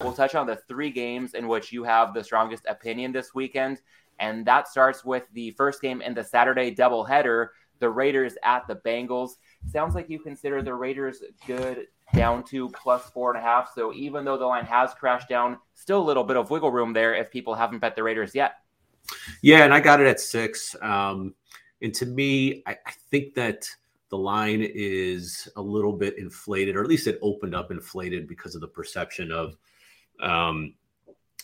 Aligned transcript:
we'll 0.00 0.12
touch 0.12 0.34
on 0.34 0.46
the 0.46 0.56
three 0.56 0.90
games 0.90 1.34
in 1.34 1.48
which 1.48 1.72
you 1.72 1.84
have 1.84 2.14
the 2.14 2.24
strongest 2.24 2.64
opinion 2.68 3.12
this 3.12 3.34
weekend. 3.34 3.80
And 4.18 4.46
that 4.46 4.68
starts 4.68 5.04
with 5.04 5.26
the 5.32 5.50
first 5.52 5.82
game 5.82 6.00
in 6.00 6.14
the 6.14 6.24
Saturday 6.24 6.74
doubleheader, 6.74 7.48
the 7.80 7.90
Raiders 7.90 8.34
at 8.44 8.66
the 8.68 8.76
Bengals. 8.76 9.32
Sounds 9.66 9.94
like 9.94 10.08
you 10.08 10.18
consider 10.18 10.62
the 10.62 10.74
Raiders 10.74 11.22
good 11.46 11.86
down 12.14 12.44
to 12.44 12.68
plus 12.70 13.10
four 13.10 13.34
and 13.34 13.42
a 13.42 13.42
half. 13.42 13.72
So 13.74 13.92
even 13.92 14.24
though 14.24 14.38
the 14.38 14.46
line 14.46 14.66
has 14.66 14.94
crashed 14.94 15.28
down, 15.28 15.58
still 15.74 16.00
a 16.00 16.04
little 16.04 16.24
bit 16.24 16.36
of 16.36 16.50
wiggle 16.50 16.70
room 16.70 16.92
there 16.92 17.14
if 17.14 17.30
people 17.30 17.54
haven't 17.54 17.80
bet 17.80 17.96
the 17.96 18.02
Raiders 18.02 18.34
yet. 18.34 18.54
Yeah, 19.42 19.64
and 19.64 19.74
I 19.74 19.80
got 19.80 20.00
it 20.00 20.06
at 20.06 20.20
six. 20.20 20.76
Um, 20.80 21.34
and 21.82 21.92
to 21.94 22.06
me, 22.06 22.62
I, 22.66 22.72
I 22.86 22.92
think 23.10 23.34
that 23.34 23.68
the 24.10 24.18
line 24.18 24.62
is 24.62 25.48
a 25.56 25.62
little 25.62 25.92
bit 25.92 26.18
inflated, 26.18 26.76
or 26.76 26.82
at 26.82 26.88
least 26.88 27.06
it 27.06 27.18
opened 27.20 27.54
up 27.54 27.70
inflated 27.70 28.28
because 28.28 28.54
of 28.54 28.60
the 28.60 28.68
perception 28.68 29.32
of 29.32 29.56
um, 30.20 30.74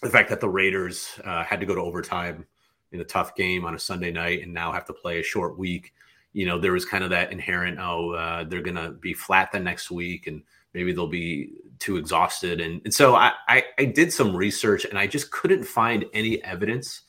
the 0.03 0.11
fact 0.11 0.31
that 0.31 0.41
the 0.41 0.49
Raiders 0.49 1.19
uh, 1.25 1.45
had 1.45 1.61
to 1.61 1.67
go 1.67 1.75
to 1.75 1.81
overtime 1.81 2.47
in 2.93 3.01
a 3.01 3.05
tough 3.05 3.35
game 3.35 3.65
on 3.65 3.75
a 3.75 3.79
Sunday 3.79 4.11
night 4.11 4.43
and 4.43 4.53
now 4.53 4.73
have 4.73 4.87
to 4.87 4.93
play 4.93 5.21
a 5.21 5.23
short 5.23 5.59
week. 5.59 5.93
You 6.33 6.47
know, 6.47 6.59
there 6.59 6.73
was 6.73 6.85
kind 6.85 7.05
of 7.05 7.11
that 7.11 7.33
inherent, 7.33 7.79
oh, 7.79 8.13
uh, 8.13 8.45
they're 8.45 8.63
going 8.63 8.77
to 8.77 8.93
be 8.93 9.15
flat 9.15 9.53
the 9.53 9.61
next 9.61 9.91
week 9.91 10.27
and 10.27 10.43
maybe 10.75 10.93
they'll 10.93 11.07
be 11.07 11.53
too 11.79 11.97
exhausted. 11.97 12.61
And, 12.61 12.81
and 12.85 12.95
so 12.95 13.15
I, 13.15 13.33
I, 13.49 13.65
I 13.79 13.85
did 13.87 14.13
some 14.13 14.37
research 14.37 14.85
and 14.85 14.99
I 14.99 15.07
just 15.07 15.31
couldn't 15.31 15.65
find 15.65 16.05
any 16.13 16.43
evidence 16.45 17.03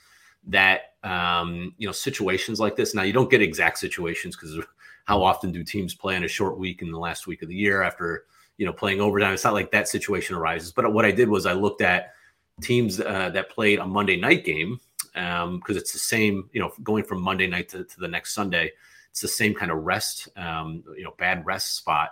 that, 0.48 0.96
um, 1.04 1.74
you 1.78 1.88
know, 1.88 1.92
situations 1.92 2.60
like 2.60 2.76
this. 2.76 2.96
Now, 2.96 3.04
you 3.04 3.14
don't 3.14 3.30
get 3.30 3.42
exact 3.42 3.78
situations 3.78 4.36
because 4.36 4.60
how 5.06 5.24
often 5.24 5.52
do 5.52 5.64
teams 5.64 5.94
play 5.94 6.16
in 6.16 6.24
a 6.24 6.28
short 6.28 6.58
week 6.58 6.82
in 6.82 6.92
the 6.92 7.00
last 7.00 7.28
week 7.28 7.42
of 7.42 7.50
the 7.50 7.56
year 7.56 7.82
after, 7.84 8.26
you 8.62 8.68
know, 8.68 8.72
playing 8.72 9.02
overtime? 9.02 9.34
It's 9.34 9.44
not 9.44 9.56
like 9.56 9.72
that 9.72 9.88
situation 9.88 10.36
arises. 10.36 10.72
But 10.72 10.94
what 10.94 11.04
I 11.04 11.10
did 11.10 11.28
was 11.28 11.48
I 11.48 11.54
looked 11.54 11.82
at 11.82 12.14
teams 12.62 13.00
uh, 13.00 13.32
that 13.32 13.50
played 13.50 13.80
a 13.80 13.88
Monday 13.88 14.18
night 14.18 14.46
game 14.46 14.80
because 15.14 15.46
um, 15.46 15.62
it's 15.68 15.92
the 15.94 15.98
same, 15.98 16.48
you 16.54 16.62
know, 16.62 16.72
going 16.84 17.04
from 17.04 17.24
Monday 17.24 17.48
night 17.48 17.70
to, 17.70 17.84
to, 17.84 18.00
the 18.00 18.08
next 18.08 18.36
Sunday, 18.36 18.72
it's 19.10 19.20
the 19.20 19.28
same 19.28 19.56
kind 19.56 19.72
of 19.72 19.80
rest, 19.80 20.30
um, 20.38 20.84
you 20.96 21.04
know, 21.04 21.16
bad 21.18 21.44
rest 21.44 21.76
spot. 21.76 22.12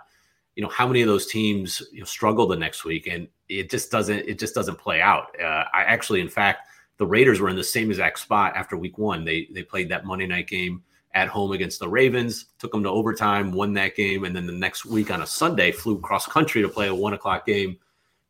You 0.56 0.64
know, 0.64 0.68
how 0.70 0.88
many 0.88 1.02
of 1.02 1.06
those 1.06 1.28
teams 1.28 1.84
you 1.92 2.00
know 2.00 2.04
struggle 2.04 2.48
the 2.48 2.56
next 2.56 2.84
week, 2.84 3.06
and 3.06 3.28
it 3.48 3.70
just 3.70 3.92
doesn't, 3.92 4.28
it 4.28 4.40
just 4.40 4.52
doesn't 4.52 4.76
play 4.76 5.00
out. 5.00 5.28
Uh, 5.40 5.66
I 5.72 5.84
actually, 5.84 6.20
in 6.20 6.28
fact, 6.28 6.66
the 6.96 7.06
Raiders 7.06 7.38
were 7.38 7.48
in 7.48 7.54
the 7.54 7.62
same 7.62 7.90
exact 7.90 8.18
spot 8.18 8.56
after 8.56 8.76
Week 8.76 8.98
One. 8.98 9.24
They 9.24 9.46
they 9.52 9.62
played 9.62 9.88
that 9.90 10.04
Monday 10.04 10.26
night 10.26 10.48
game 10.48 10.82
at 11.14 11.28
home 11.28 11.52
against 11.52 11.80
the 11.80 11.88
Ravens, 11.88 12.46
took 12.58 12.72
them 12.72 12.82
to 12.84 12.88
overtime, 12.88 13.52
won 13.52 13.72
that 13.74 13.96
game, 13.96 14.24
and 14.24 14.34
then 14.34 14.46
the 14.46 14.52
next 14.52 14.86
week 14.86 15.10
on 15.10 15.22
a 15.22 15.26
Sunday 15.26 15.72
flew 15.72 15.98
cross 15.98 16.26
country 16.26 16.62
to 16.62 16.68
play 16.68 16.88
a 16.88 16.94
one 16.94 17.12
o'clock 17.12 17.46
game 17.46 17.76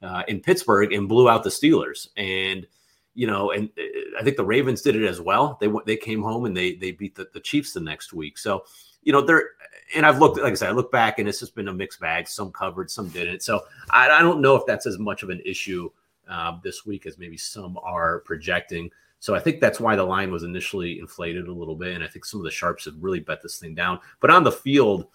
uh, 0.02 0.22
in 0.28 0.40
Pittsburgh 0.40 0.92
and 0.92 1.08
blew 1.08 1.28
out 1.28 1.44
the 1.44 1.50
Steelers. 1.50 2.08
And 2.16 2.66
you 3.14 3.26
know, 3.26 3.50
and 3.50 3.68
uh, 3.78 4.18
I 4.18 4.22
think 4.22 4.36
the 4.36 4.44
Ravens 4.44 4.82
did 4.82 4.96
it 4.96 5.06
as 5.06 5.20
well. 5.20 5.58
They 5.60 5.68
they 5.84 5.96
came 5.96 6.22
home 6.22 6.46
and 6.46 6.56
they 6.56 6.74
they 6.74 6.92
beat 6.92 7.14
the, 7.14 7.28
the 7.34 7.40
Chiefs 7.40 7.72
the 7.72 7.80
next 7.80 8.12
week. 8.12 8.38
So 8.38 8.64
you 9.02 9.12
know 9.12 9.20
they're 9.20 9.50
and 9.94 10.06
I've 10.06 10.18
looked 10.18 10.38
like 10.38 10.52
I 10.52 10.54
said 10.54 10.70
I 10.70 10.72
look 10.72 10.92
back 10.92 11.18
and 11.18 11.28
it's 11.28 11.40
just 11.40 11.54
been 11.54 11.68
a 11.68 11.72
mixed 11.72 12.00
bag. 12.00 12.28
Some 12.28 12.52
covered, 12.52 12.90
some 12.90 13.08
didn't. 13.08 13.42
So 13.42 13.62
I, 13.90 14.08
I 14.08 14.22
don't 14.22 14.40
know 14.40 14.56
if 14.56 14.64
that's 14.66 14.86
as 14.86 14.98
much 14.98 15.22
of 15.22 15.30
an 15.30 15.42
issue 15.44 15.90
uh, 16.30 16.56
this 16.62 16.86
week 16.86 17.06
as 17.06 17.18
maybe 17.18 17.36
some 17.36 17.78
are 17.82 18.20
projecting. 18.20 18.90
So 19.20 19.34
I 19.34 19.38
think 19.38 19.60
that's 19.60 19.78
why 19.78 19.96
the 19.96 20.04
line 20.04 20.32
was 20.32 20.42
initially 20.42 20.98
inflated 20.98 21.46
a 21.46 21.52
little 21.52 21.76
bit, 21.76 21.94
and 21.94 22.02
I 22.02 22.08
think 22.08 22.24
some 22.24 22.40
of 22.40 22.44
the 22.44 22.50
sharps 22.50 22.86
have 22.86 22.94
really 22.98 23.20
bet 23.20 23.42
this 23.42 23.58
thing 23.58 23.74
down. 23.74 24.00
But 24.20 24.30
on 24.30 24.44
the 24.44 24.52
field, 24.52 25.06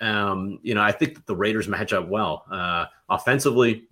um, 0.00 0.60
you 0.62 0.74
know, 0.74 0.82
I 0.82 0.92
think 0.92 1.14
that 1.14 1.26
the 1.26 1.34
Raiders 1.36 1.68
match 1.68 1.92
up 1.92 2.08
well 2.08 2.44
uh, 2.50 2.86
offensively 3.08 3.88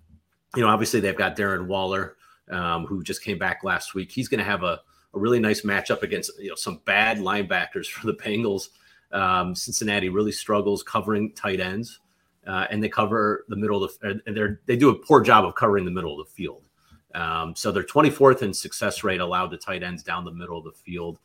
you 0.55 0.61
know, 0.61 0.69
obviously 0.69 0.99
they've 0.99 1.17
got 1.17 1.35
Darren 1.35 1.67
Waller, 1.67 2.15
um, 2.49 2.85
who 2.85 3.03
just 3.03 3.23
came 3.23 3.37
back 3.37 3.63
last 3.63 3.93
week. 3.93 4.11
He's 4.11 4.27
going 4.27 4.39
to 4.39 4.45
have 4.45 4.63
a, 4.63 4.79
a 5.13 5.19
really 5.19 5.39
nice 5.39 5.61
matchup 5.61 6.03
against 6.03 6.31
you 6.39 6.49
know 6.49 6.55
some 6.55 6.81
bad 6.85 7.17
linebackers 7.17 7.85
for 7.91 8.07
the 8.07 8.13
Bengals. 8.13 8.69
Um, 9.11 9.55
Cincinnati 9.55 10.09
really 10.09 10.31
struggles 10.31 10.83
covering 10.83 11.33
tight 11.33 11.59
ends, 11.59 11.99
uh, 12.45 12.67
and 12.69 12.83
they 12.83 12.89
cover 12.89 13.45
the 13.49 13.55
middle 13.55 13.83
of 13.83 13.91
the, 13.99 14.21
and 14.25 14.35
they 14.35 14.73
they 14.73 14.75
do 14.77 14.89
a 14.89 14.95
poor 14.95 15.21
job 15.21 15.45
of 15.45 15.55
covering 15.55 15.85
the 15.85 15.91
middle 15.91 16.19
of 16.19 16.27
the 16.27 16.33
field. 16.33 16.66
Um, 17.15 17.55
so 17.55 17.71
they're 17.71 17.83
24th 17.83 18.41
in 18.41 18.53
success 18.53 19.03
rate 19.03 19.21
allowed 19.21 19.51
to 19.51 19.57
tight 19.57 19.83
ends 19.83 20.03
down 20.03 20.25
the 20.25 20.31
middle 20.31 20.57
of 20.57 20.65
the 20.65 20.71
field. 20.71 21.19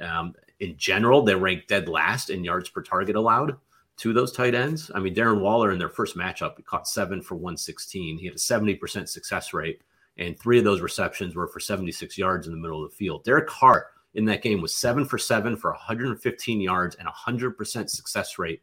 Um, 0.00 0.34
in 0.60 0.76
general, 0.76 1.22
they 1.22 1.34
rank 1.34 1.66
dead 1.66 1.88
last 1.88 2.30
in 2.30 2.44
yards 2.44 2.68
per 2.68 2.82
target 2.82 3.16
allowed 3.16 3.56
to 3.98 4.12
those 4.12 4.32
tight 4.32 4.54
ends. 4.54 4.90
I 4.94 5.00
mean, 5.00 5.14
Darren 5.14 5.40
Waller 5.40 5.72
in 5.72 5.78
their 5.78 5.88
first 5.88 6.16
matchup 6.16 6.62
caught 6.64 6.88
seven 6.88 7.22
for 7.22 7.34
116. 7.34 8.18
He 8.18 8.26
had 8.26 8.34
a 8.34 8.38
70% 8.38 9.08
success 9.08 9.52
rate, 9.52 9.80
and 10.18 10.38
three 10.38 10.58
of 10.58 10.64
those 10.64 10.80
receptions 10.80 11.34
were 11.34 11.48
for 11.48 11.60
76 11.60 12.16
yards 12.18 12.46
in 12.46 12.52
the 12.52 12.58
middle 12.58 12.84
of 12.84 12.90
the 12.90 12.96
field. 12.96 13.24
Derek 13.24 13.48
Carr 13.48 13.88
in 14.14 14.24
that 14.26 14.42
game 14.42 14.60
was 14.60 14.74
seven 14.74 15.04
for 15.04 15.18
seven 15.18 15.56
for 15.56 15.70
115 15.70 16.60
yards 16.60 16.96
and 16.96 17.08
100% 17.08 17.90
success 17.90 18.38
rate 18.38 18.62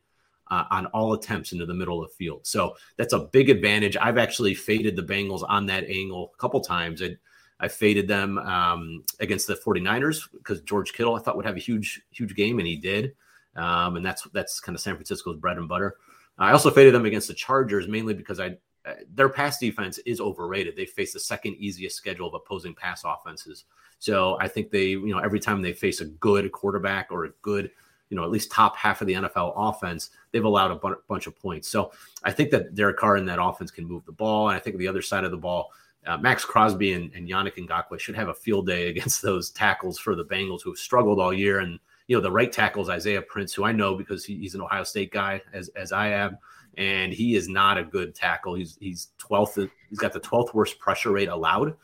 uh, 0.51 0.65
on 0.71 0.85
all 0.87 1.13
attempts 1.13 1.51
into 1.51 1.65
the 1.65 1.73
middle 1.73 2.03
of 2.03 2.09
the 2.09 2.15
field. 2.15 2.45
So 2.45 2.75
that's 2.97 3.13
a 3.13 3.19
big 3.19 3.49
advantage. 3.49 3.97
I've 3.97 4.17
actually 4.17 4.53
faded 4.53 4.95
the 4.95 5.03
Bengals 5.03 5.43
on 5.47 5.65
that 5.67 5.85
angle 5.85 6.31
a 6.33 6.37
couple 6.37 6.61
times. 6.61 7.01
I, 7.01 7.15
I 7.59 7.67
faded 7.67 8.07
them 8.07 8.37
um, 8.39 9.03
against 9.19 9.47
the 9.47 9.55
49ers 9.55 10.29
because 10.33 10.61
George 10.61 10.93
Kittle 10.93 11.15
I 11.15 11.19
thought 11.19 11.37
would 11.37 11.45
have 11.45 11.55
a 11.55 11.59
huge, 11.59 12.01
huge 12.11 12.35
game, 12.35 12.59
and 12.59 12.67
he 12.67 12.75
did. 12.75 13.15
Um, 13.55 13.97
and 13.97 14.05
that's 14.05 14.23
that's 14.33 14.59
kind 14.59 14.75
of 14.75 14.81
San 14.81 14.95
Francisco's 14.95 15.37
bread 15.37 15.57
and 15.57 15.67
butter. 15.67 15.95
I 16.37 16.51
also 16.51 16.71
faded 16.71 16.95
them 16.95 17.05
against 17.05 17.27
the 17.27 17.35
Chargers 17.35 17.87
mainly 17.87 18.15
because 18.15 18.39
I 18.39 18.57
uh, 18.85 18.93
their 19.13 19.29
pass 19.29 19.59
defense 19.59 19.97
is 19.99 20.19
overrated. 20.19 20.75
They 20.75 20.85
face 20.85 21.13
the 21.13 21.19
second 21.19 21.55
easiest 21.55 21.95
schedule 21.95 22.27
of 22.27 22.33
opposing 22.33 22.75
pass 22.75 23.03
offenses. 23.05 23.65
So 23.99 24.37
I 24.41 24.49
think 24.49 24.71
they, 24.71 24.87
you 24.87 25.07
know, 25.07 25.19
every 25.19 25.39
time 25.39 25.61
they 25.61 25.71
face 25.71 26.01
a 26.01 26.05
good 26.05 26.51
quarterback 26.51 27.07
or 27.09 27.25
a 27.25 27.29
good, 27.41 27.71
you 28.13 28.17
know, 28.17 28.23
at 28.23 28.29
least 28.29 28.51
top 28.51 28.77
half 28.77 29.01
of 29.01 29.07
the 29.07 29.13
NFL 29.13 29.53
offense, 29.55 30.11
they've 30.31 30.45
allowed 30.45 30.69
a 30.69 30.95
bunch 31.09 31.25
of 31.25 31.35
points. 31.35 31.67
So 31.67 31.91
I 32.23 32.31
think 32.31 32.51
that 32.51 32.75
Derek 32.75 32.95
Carr 32.95 33.17
in 33.17 33.25
that 33.25 33.41
offense 33.41 33.71
can 33.71 33.87
move 33.87 34.05
the 34.05 34.11
ball. 34.11 34.49
And 34.49 34.55
I 34.55 34.59
think 34.59 34.77
the 34.77 34.87
other 34.87 35.01
side 35.01 35.23
of 35.23 35.31
the 35.31 35.37
ball, 35.37 35.71
uh, 36.05 36.17
Maxx 36.17 36.45
Crosby 36.45 36.93
and, 36.93 37.11
and 37.15 37.27
Yannick 37.27 37.57
Ngakoue 37.57 37.99
should 37.99 38.13
have 38.13 38.27
a 38.27 38.33
field 38.35 38.67
day 38.67 38.87
against 38.91 39.23
those 39.23 39.49
tackles 39.49 39.97
for 39.97 40.13
the 40.13 40.25
Bengals 40.25 40.61
who 40.61 40.69
have 40.69 40.77
struggled 40.77 41.19
all 41.19 41.33
year 41.33 41.57
and 41.57 41.79
you 42.07 42.15
know, 42.15 42.21
the 42.21 42.31
right 42.31 42.51
tackles 42.51 42.87
Isaiah 42.87 43.23
Prince, 43.23 43.51
who 43.55 43.63
I 43.63 43.71
know 43.71 43.95
because 43.95 44.23
he, 44.23 44.37
he's 44.37 44.53
an 44.53 44.61
Ohio 44.61 44.83
State 44.83 45.11
guy, 45.11 45.41
as 45.53 45.69
as 45.69 45.91
I 45.91 46.09
am, 46.09 46.37
and 46.77 47.13
he 47.13 47.35
is 47.35 47.47
not 47.47 47.77
a 47.77 47.83
good 47.83 48.13
tackle. 48.13 48.55
He's 48.55 48.77
he's 48.81 49.07
twelfth. 49.17 49.57
He's 49.89 49.99
got 49.99 50.11
the 50.11 50.19
twelfth 50.19 50.53
worst 50.53 50.77
pressure 50.79 51.13
rate 51.13 51.29
allowed 51.29 51.75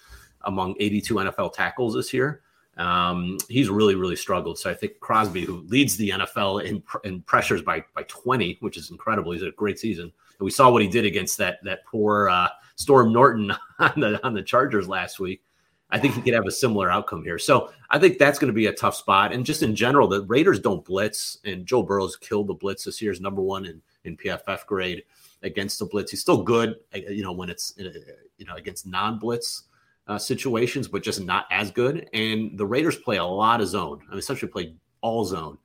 among 0.41 0.75
82 0.79 1.15
NFL 1.15 1.53
tackles 1.53 1.95
this 1.95 2.13
year. 2.13 2.41
Um, 2.79 3.37
he's 3.49 3.69
really 3.69 3.95
really 3.95 4.15
struggled. 4.15 4.57
So 4.57 4.69
I 4.69 4.73
think 4.73 4.99
Crosby, 4.99 5.43
who 5.43 5.61
leads 5.67 5.97
the 5.97 6.09
NFL 6.11 6.63
in 6.63 6.81
in 7.03 7.21
pressures 7.21 7.61
by 7.61 7.83
by 7.93 8.03
20, 8.03 8.57
which 8.61 8.77
is 8.77 8.89
incredible. 8.89 9.31
He's 9.31 9.43
a 9.43 9.51
great 9.51 9.77
season. 9.77 10.05
And 10.05 10.45
we 10.45 10.51
saw 10.51 10.71
what 10.71 10.81
he 10.81 10.87
did 10.87 11.05
against 11.05 11.37
that 11.39 11.59
that 11.63 11.85
poor 11.85 12.29
uh, 12.29 12.47
Storm 12.75 13.11
Norton 13.11 13.51
on 13.79 13.99
the 13.99 14.25
on 14.25 14.33
the 14.33 14.41
Chargers 14.41 14.87
last 14.87 15.19
week. 15.19 15.43
I 15.91 15.99
think 15.99 16.13
he 16.13 16.21
could 16.21 16.35
have 16.35 16.45
a 16.45 16.51
similar 16.51 16.91
outcome 16.91 17.23
here. 17.23 17.39
So 17.39 17.71
I 17.89 17.97
think 17.97 18.19
that's 18.19 18.37
going 18.37 18.49
to 18.49 18.55
be 18.55 18.67
a 18.67 18.73
tough 18.73 18.95
spot. 18.95 19.33
And 19.33 19.43
just 19.43 19.63
in 19.63 19.75
general, 19.75 20.07
the 20.07 20.23
Raiders 20.25 20.59
don't 20.59 20.85
blitz, 20.85 21.39
and 21.45 21.65
Joe 21.65 21.81
Burrow's 21.81 22.15
killed 22.15 22.47
the 22.47 22.53
blitz 22.53 22.83
this 22.83 23.01
year. 23.01 23.11
Is 23.11 23.19
number 23.19 23.41
one 23.41 23.65
in 23.65 23.81
in 24.05 24.15
PFF 24.15 24.65
grade 24.65 25.03
against 25.43 25.79
the 25.79 25.85
blitz. 25.85 26.11
He's 26.11 26.21
still 26.21 26.43
good, 26.43 26.75
uh, 26.93 26.99
you 27.09 27.23
know, 27.23 27.31
when 27.31 27.49
it's 27.49 27.77
uh, 27.79 27.89
you 28.37 28.45
know 28.45 28.55
against 28.55 28.87
non-blitz 28.87 29.63
uh, 30.09 30.17
situations, 30.17 30.87
but 30.87 31.03
just 31.03 31.21
not 31.21 31.45
as 31.51 31.69
good. 31.69 32.09
And 32.13 32.57
the 32.57 32.65
Raiders 32.65 32.97
play 32.97 33.17
a 33.17 33.23
lot 33.23 33.61
of 33.61 33.67
zone. 33.67 34.01
I 34.07 34.09
mean, 34.09 34.19
essentially 34.19 34.51
play 34.51 34.73
all 35.01 35.23
zone. 35.23 35.59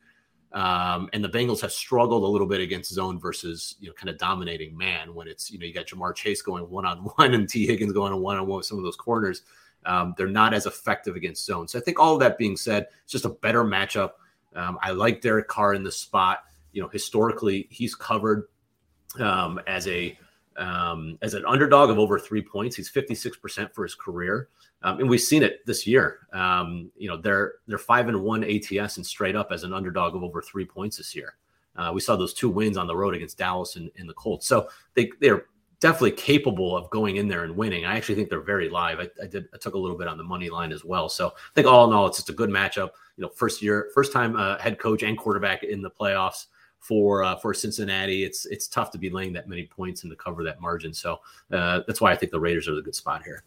Um, 0.53 1.09
and 1.13 1.25
the 1.25 1.31
Bengals 1.31 1.63
have 1.63 1.73
struggled 1.73 2.23
a 2.23 2.27
little 2.27 2.47
bit 2.47 2.61
against 2.61 2.93
zone 2.93 3.19
versus 3.19 3.75
you 3.81 3.89
know 3.89 3.95
kind 3.95 4.11
of 4.11 4.19
dominating 4.19 4.77
man 4.77 5.15
when 5.15 5.27
it's 5.27 5.51
you 5.51 5.59
know 5.59 5.67
you 5.67 5.73
got 5.73 5.87
Ja'Marr 5.87 6.15
Chase 6.15 6.43
going 6.43 6.69
one 6.71 6.85
on 6.85 6.99
one 7.17 7.35
and 7.35 7.49
Tee 7.49 7.67
Higgins 7.67 7.93
going 7.93 8.15
one 8.21 8.37
on 8.37 8.47
one 8.47 8.59
with 8.59 8.67
some 8.67 8.79
of 8.79 8.85
those 8.85 8.97
corners. 8.97 9.43
Um, 9.87 10.15
they're 10.17 10.29
not 10.29 10.55
as 10.55 10.67
effective 10.67 11.17
against 11.17 11.45
zone. 11.45 11.67
So 11.67 11.79
I 11.79 11.83
think 11.83 11.99
all 11.99 12.15
of 12.15 12.21
that 12.21 12.39
being 12.39 12.57
said, 12.57 12.87
it's 13.03 13.13
just 13.13 13.25
a 13.25 13.31
better 13.31 13.65
matchup. 13.65 14.13
Um, 14.55 14.79
I 14.83 14.93
like 14.93 15.21
Derek 15.21 15.49
Carr 15.49 15.75
in 15.75 15.83
the 15.83 15.93
spot. 15.93 16.45
You 16.73 16.83
know, 16.83 16.89
historically, 16.89 17.67
he's 17.71 17.95
covered 17.95 18.49
um, 19.19 19.61
as 19.67 19.89
a 19.89 20.17
um, 20.57 21.19
as 21.23 21.35
an 21.35 21.45
underdog 21.47 21.91
of 21.91 21.99
over 21.99 22.19
three 22.19 22.43
points. 22.43 22.77
He's 22.77 22.91
56% 22.91 23.73
for 23.73 23.83
his 23.83 23.95
career. 23.95 24.49
Um, 24.83 25.01
and 25.01 25.09
we've 25.09 25.21
seen 25.21 25.43
it 25.43 25.65
this 25.67 25.87
year. 25.87 26.27
Um, 26.33 26.91
you 26.97 27.09
know, 27.09 27.17
they're 27.17 27.55
they're 27.67 27.79
five 27.79 28.09
and 28.09 28.23
one 28.23 28.45
ATS 28.45 28.97
and 28.99 29.07
straight 29.07 29.35
up 29.35 29.51
as 29.51 29.65
an 29.65 29.73
underdog 29.73 30.15
of 30.15 30.23
over 30.23 30.43
three 30.43 30.67
points 30.67 30.99
this 30.99 31.15
year. 31.15 31.37
Uh, 31.77 31.91
we 31.93 32.01
saw 32.01 32.17
those 32.17 32.35
two 32.35 32.49
wins 32.49 32.77
on 32.77 32.87
the 32.87 32.95
road 32.95 33.15
against 33.15 33.39
Dallas 33.39 33.77
and, 33.77 33.91
and 33.97 34.09
the 34.09 34.15
Colts. 34.15 34.47
So 34.47 34.69
they 34.95 35.11
they're 35.21 35.47
definitely 35.81 36.13
capable 36.13 36.77
of 36.77 36.89
going 36.91 37.17
in 37.17 37.29
there 37.29 37.45
and 37.45 37.57
winning. 37.57 37.85
I 37.85 37.97
actually 37.97 38.15
think 38.15 38.31
they're 38.31 38.41
very 38.41 38.69
live. 38.69 39.01
I, 39.01 39.09
I, 39.23 39.27
did 39.27 39.49
I 39.53 39.59
took 39.59 39.75
a 39.75 39.79
little 39.79 39.99
bit 39.99 40.09
on 40.09 40.17
the 40.17 40.25
money 40.25 40.49
line 40.49 40.73
as 40.73 40.85
well. 40.85 41.09
So 41.09 41.29
I 41.29 41.55
think 41.55 41.67
all 41.67 41.87
in 41.87 41.95
all, 41.95 42.07
it's 42.07 42.19
just 42.19 42.31
a 42.31 42.35
good 42.35 42.49
matchup. 42.49 42.91
You 43.17 43.23
know, 43.23 43.29
first 43.29 43.61
year, 43.61 43.91
first 43.95 44.13
time 44.13 44.37
uh, 44.37 44.59
head 44.59 44.79
coach 44.79 45.03
and 45.03 45.19
quarterback 45.19 45.63
in 45.63 45.83
the 45.83 45.91
playoffs 45.91 46.47
for 46.85 47.25
uh, 47.25 47.37
for 47.37 47.55
Cincinnati. 47.55 48.25
It's 48.25 48.45
it's 48.47 48.69
tough 48.69 48.91
to 48.93 48.99
be 48.99 49.09
laying 49.09 49.33
that 49.33 49.49
many 49.49 49.65
points 49.65 50.03
and 50.03 50.11
to 50.11 50.17
cover 50.17 50.45
that 50.45 50.61
margin. 50.61 50.93
So 50.93 51.21
uh, 51.51 51.81
that's 51.87 52.01
why 52.01 52.13
I 52.13 52.17
think 52.17 52.31
the 52.31 52.41
Raiders 52.41 52.69
are 52.69 52.75
the 52.75 52.83
good 52.83 52.95
spot 52.95 53.23
here. 53.25 53.45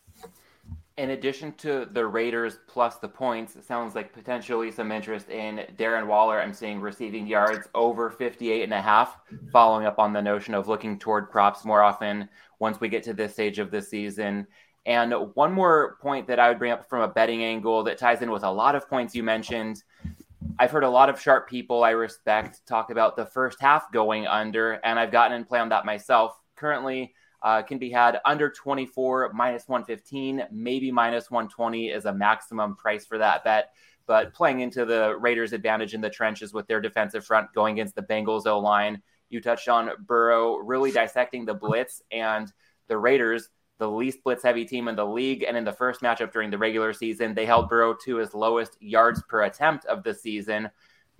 In 0.98 1.12
addition 1.12 1.54
to 1.58 1.88
the 1.92 2.08
Raiders 2.08 2.58
plus 2.66 2.96
the 2.96 3.08
points, 3.08 3.56
it 3.56 3.64
sounds 3.64 3.94
like 3.94 4.12
potentially 4.12 4.72
some 4.72 4.92
interest 4.92 5.30
in 5.30 5.64
Darren 5.78 6.08
Waller. 6.08 6.42
I'm 6.42 6.56
seeing 6.56 6.82
receiving 6.82 7.28
yards 7.28 7.68
over 7.76 8.10
58 8.10 8.64
and 8.64 8.74
a 8.74 8.82
half, 8.82 9.20
following 9.52 9.86
up 9.86 10.00
on 10.00 10.12
the 10.12 10.22
notion 10.22 10.56
of 10.56 10.68
looking 10.68 10.98
toward 10.98 11.30
props 11.30 11.64
more 11.64 11.84
often 11.84 12.28
once 12.58 12.80
we 12.80 12.90
get 12.90 13.04
to 13.04 13.14
this 13.14 13.34
stage 13.34 13.60
of 13.60 13.70
the 13.70 13.80
season. 13.80 14.48
And 14.88 15.14
one 15.36 15.54
more 15.54 15.98
point 16.02 16.26
that 16.28 16.40
I 16.40 16.50
would 16.50 16.58
bring 16.58 16.72
up 16.72 16.90
from 16.90 17.02
a 17.02 17.08
betting 17.08 17.44
angle 17.44 17.84
that 17.84 18.00
ties 18.00 18.24
in 18.24 18.32
with 18.32 18.44
a 18.44 18.52
lot 18.52 18.74
of 18.74 18.90
points 18.90 19.14
you 19.14 19.22
mentioned 19.22 19.84
I've 20.60 20.72
heard 20.72 20.84
a 20.84 20.90
lot 20.90 21.10
of 21.10 21.22
sharp 21.22 21.50
people 21.50 21.84
I 21.84 21.92
respect 21.92 22.66
talk 22.68 22.90
about 22.90 23.16
the 23.16 23.26
first 23.26 23.62
half 23.62 23.92
going 23.92 24.28
under, 24.28 24.74
and 24.84 25.00
I've 25.00 25.12
gotten 25.12 25.38
in 25.38 25.46
play 25.46 25.60
on 25.60 25.70
that 25.70 25.86
myself. 25.86 26.40
Currently, 26.56 27.14
uh, 27.44 27.62
can 27.62 27.78
be 27.78 27.92
had 27.92 28.20
under 28.26 28.50
24, 28.50 29.34
minus 29.34 29.68
115, 29.68 30.44
maybe 30.52 30.92
minus 30.92 31.30
120 31.30 31.90
is 31.90 32.06
a 32.06 32.14
maximum 32.14 32.76
price 32.76 33.06
for 33.06 33.18
that 33.18 33.44
bet. 33.44 33.74
But 34.08 34.34
playing 34.34 34.62
into 34.62 34.86
the 34.86 35.16
Raiders' 35.18 35.54
advantage 35.54 35.94
in 35.94 36.02
the 36.02 36.10
trenches 36.10 36.54
with 36.54 36.66
their 36.68 36.82
defensive 36.82 37.26
front 37.26 37.54
going 37.54 37.74
against 37.74 37.96
the 37.96 38.02
Bengals 38.02 38.48
O 38.48 38.60
line, 38.60 39.02
you 39.30 39.42
touched 39.42 39.68
on 39.68 39.92
Burrow 40.00 40.56
really 40.58 40.92
dissecting 40.92 41.46
the 41.46 41.54
blitz 41.54 42.02
and 42.12 42.52
the 42.88 42.98
Raiders 42.98 43.50
the 43.80 43.90
least 43.90 44.24
blitz 44.24 44.44
heavy 44.44 44.66
team 44.66 44.88
in 44.88 44.96
the 44.96 45.06
league. 45.06 45.44
And 45.44 45.56
in 45.56 45.64
the 45.64 45.74
first 45.74 46.02
matchup 46.02 46.32
during 46.32 46.50
the 46.50 46.58
regular 46.58 46.94
season, 46.94 47.34
they 47.34 47.46
held 47.46 47.70
Burrow 47.70 47.96
to 48.06 48.18
his 48.18 48.34
lowest 48.34 48.78
yards 48.82 49.22
per 49.30 49.44
attempt 49.44 49.86
of 49.86 50.04
the 50.04 50.14
season. 50.14 50.70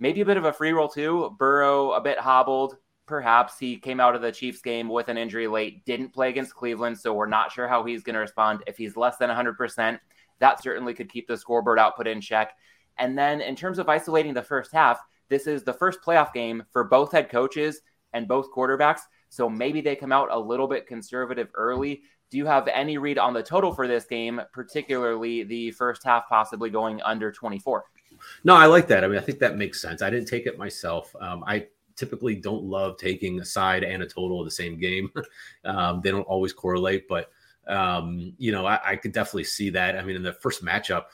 Maybe 0.00 0.20
a 0.20 0.26
bit 0.26 0.36
of 0.36 0.44
a 0.44 0.52
free 0.52 0.72
roll, 0.72 0.88
too. 0.88 1.34
Burrow 1.38 1.92
a 1.92 2.00
bit 2.00 2.18
hobbled. 2.18 2.76
Perhaps 3.06 3.58
he 3.58 3.78
came 3.78 4.00
out 4.00 4.14
of 4.14 4.22
the 4.22 4.32
Chiefs 4.32 4.60
game 4.60 4.88
with 4.88 5.08
an 5.08 5.16
injury 5.16 5.48
late, 5.48 5.84
didn't 5.84 6.12
play 6.12 6.28
against 6.28 6.54
Cleveland. 6.54 6.98
So 6.98 7.14
we're 7.14 7.26
not 7.26 7.50
sure 7.50 7.66
how 7.66 7.82
he's 7.84 8.02
going 8.02 8.14
to 8.14 8.20
respond. 8.20 8.62
If 8.66 8.76
he's 8.76 8.96
less 8.96 9.16
than 9.16 9.30
100%, 9.30 9.98
that 10.40 10.62
certainly 10.62 10.94
could 10.94 11.10
keep 11.10 11.26
the 11.26 11.36
scoreboard 11.36 11.78
output 11.78 12.06
in 12.06 12.20
check. 12.20 12.52
And 12.98 13.16
then 13.16 13.40
in 13.40 13.56
terms 13.56 13.78
of 13.78 13.88
isolating 13.88 14.34
the 14.34 14.42
first 14.42 14.72
half, 14.72 15.00
this 15.28 15.46
is 15.46 15.62
the 15.62 15.72
first 15.72 16.00
playoff 16.04 16.32
game 16.32 16.64
for 16.72 16.84
both 16.84 17.12
head 17.12 17.28
coaches 17.28 17.80
and 18.12 18.28
both 18.28 18.52
quarterbacks. 18.52 19.00
So 19.28 19.48
maybe 19.48 19.80
they 19.80 19.96
come 19.96 20.12
out 20.12 20.28
a 20.30 20.38
little 20.38 20.66
bit 20.66 20.86
conservative 20.86 21.48
early. 21.54 22.02
Do 22.30 22.36
you 22.36 22.46
have 22.46 22.68
any 22.68 22.98
read 22.98 23.18
on 23.18 23.32
the 23.32 23.42
total 23.42 23.72
for 23.72 23.88
this 23.88 24.04
game, 24.04 24.40
particularly 24.52 25.44
the 25.44 25.70
first 25.72 26.04
half 26.04 26.28
possibly 26.28 26.70
going 26.70 27.00
under 27.02 27.32
24? 27.32 27.84
No, 28.44 28.54
I 28.54 28.66
like 28.66 28.86
that. 28.88 29.04
I 29.04 29.08
mean, 29.08 29.18
I 29.18 29.22
think 29.22 29.38
that 29.38 29.56
makes 29.56 29.80
sense. 29.80 30.02
I 30.02 30.10
didn't 30.10 30.28
take 30.28 30.46
it 30.46 30.58
myself. 30.58 31.14
Um, 31.20 31.44
I 31.46 31.66
typically 31.96 32.34
don't 32.34 32.64
love 32.64 32.96
taking 32.96 33.40
a 33.40 33.44
side 33.44 33.82
and 33.82 34.02
a 34.02 34.06
total 34.06 34.40
of 34.40 34.46
the 34.46 34.50
same 34.50 34.78
game. 34.78 35.10
um, 35.64 36.00
they 36.02 36.10
don't 36.10 36.22
always 36.22 36.52
correlate, 36.52 37.08
but 37.08 37.30
um, 37.66 38.32
you 38.38 38.50
know, 38.50 38.66
I, 38.66 38.80
I 38.84 38.96
could 38.96 39.12
definitely 39.12 39.44
see 39.44 39.70
that. 39.70 39.98
I 39.98 40.02
mean, 40.02 40.16
in 40.16 40.22
the 40.22 40.32
first 40.32 40.64
matchup, 40.64 41.04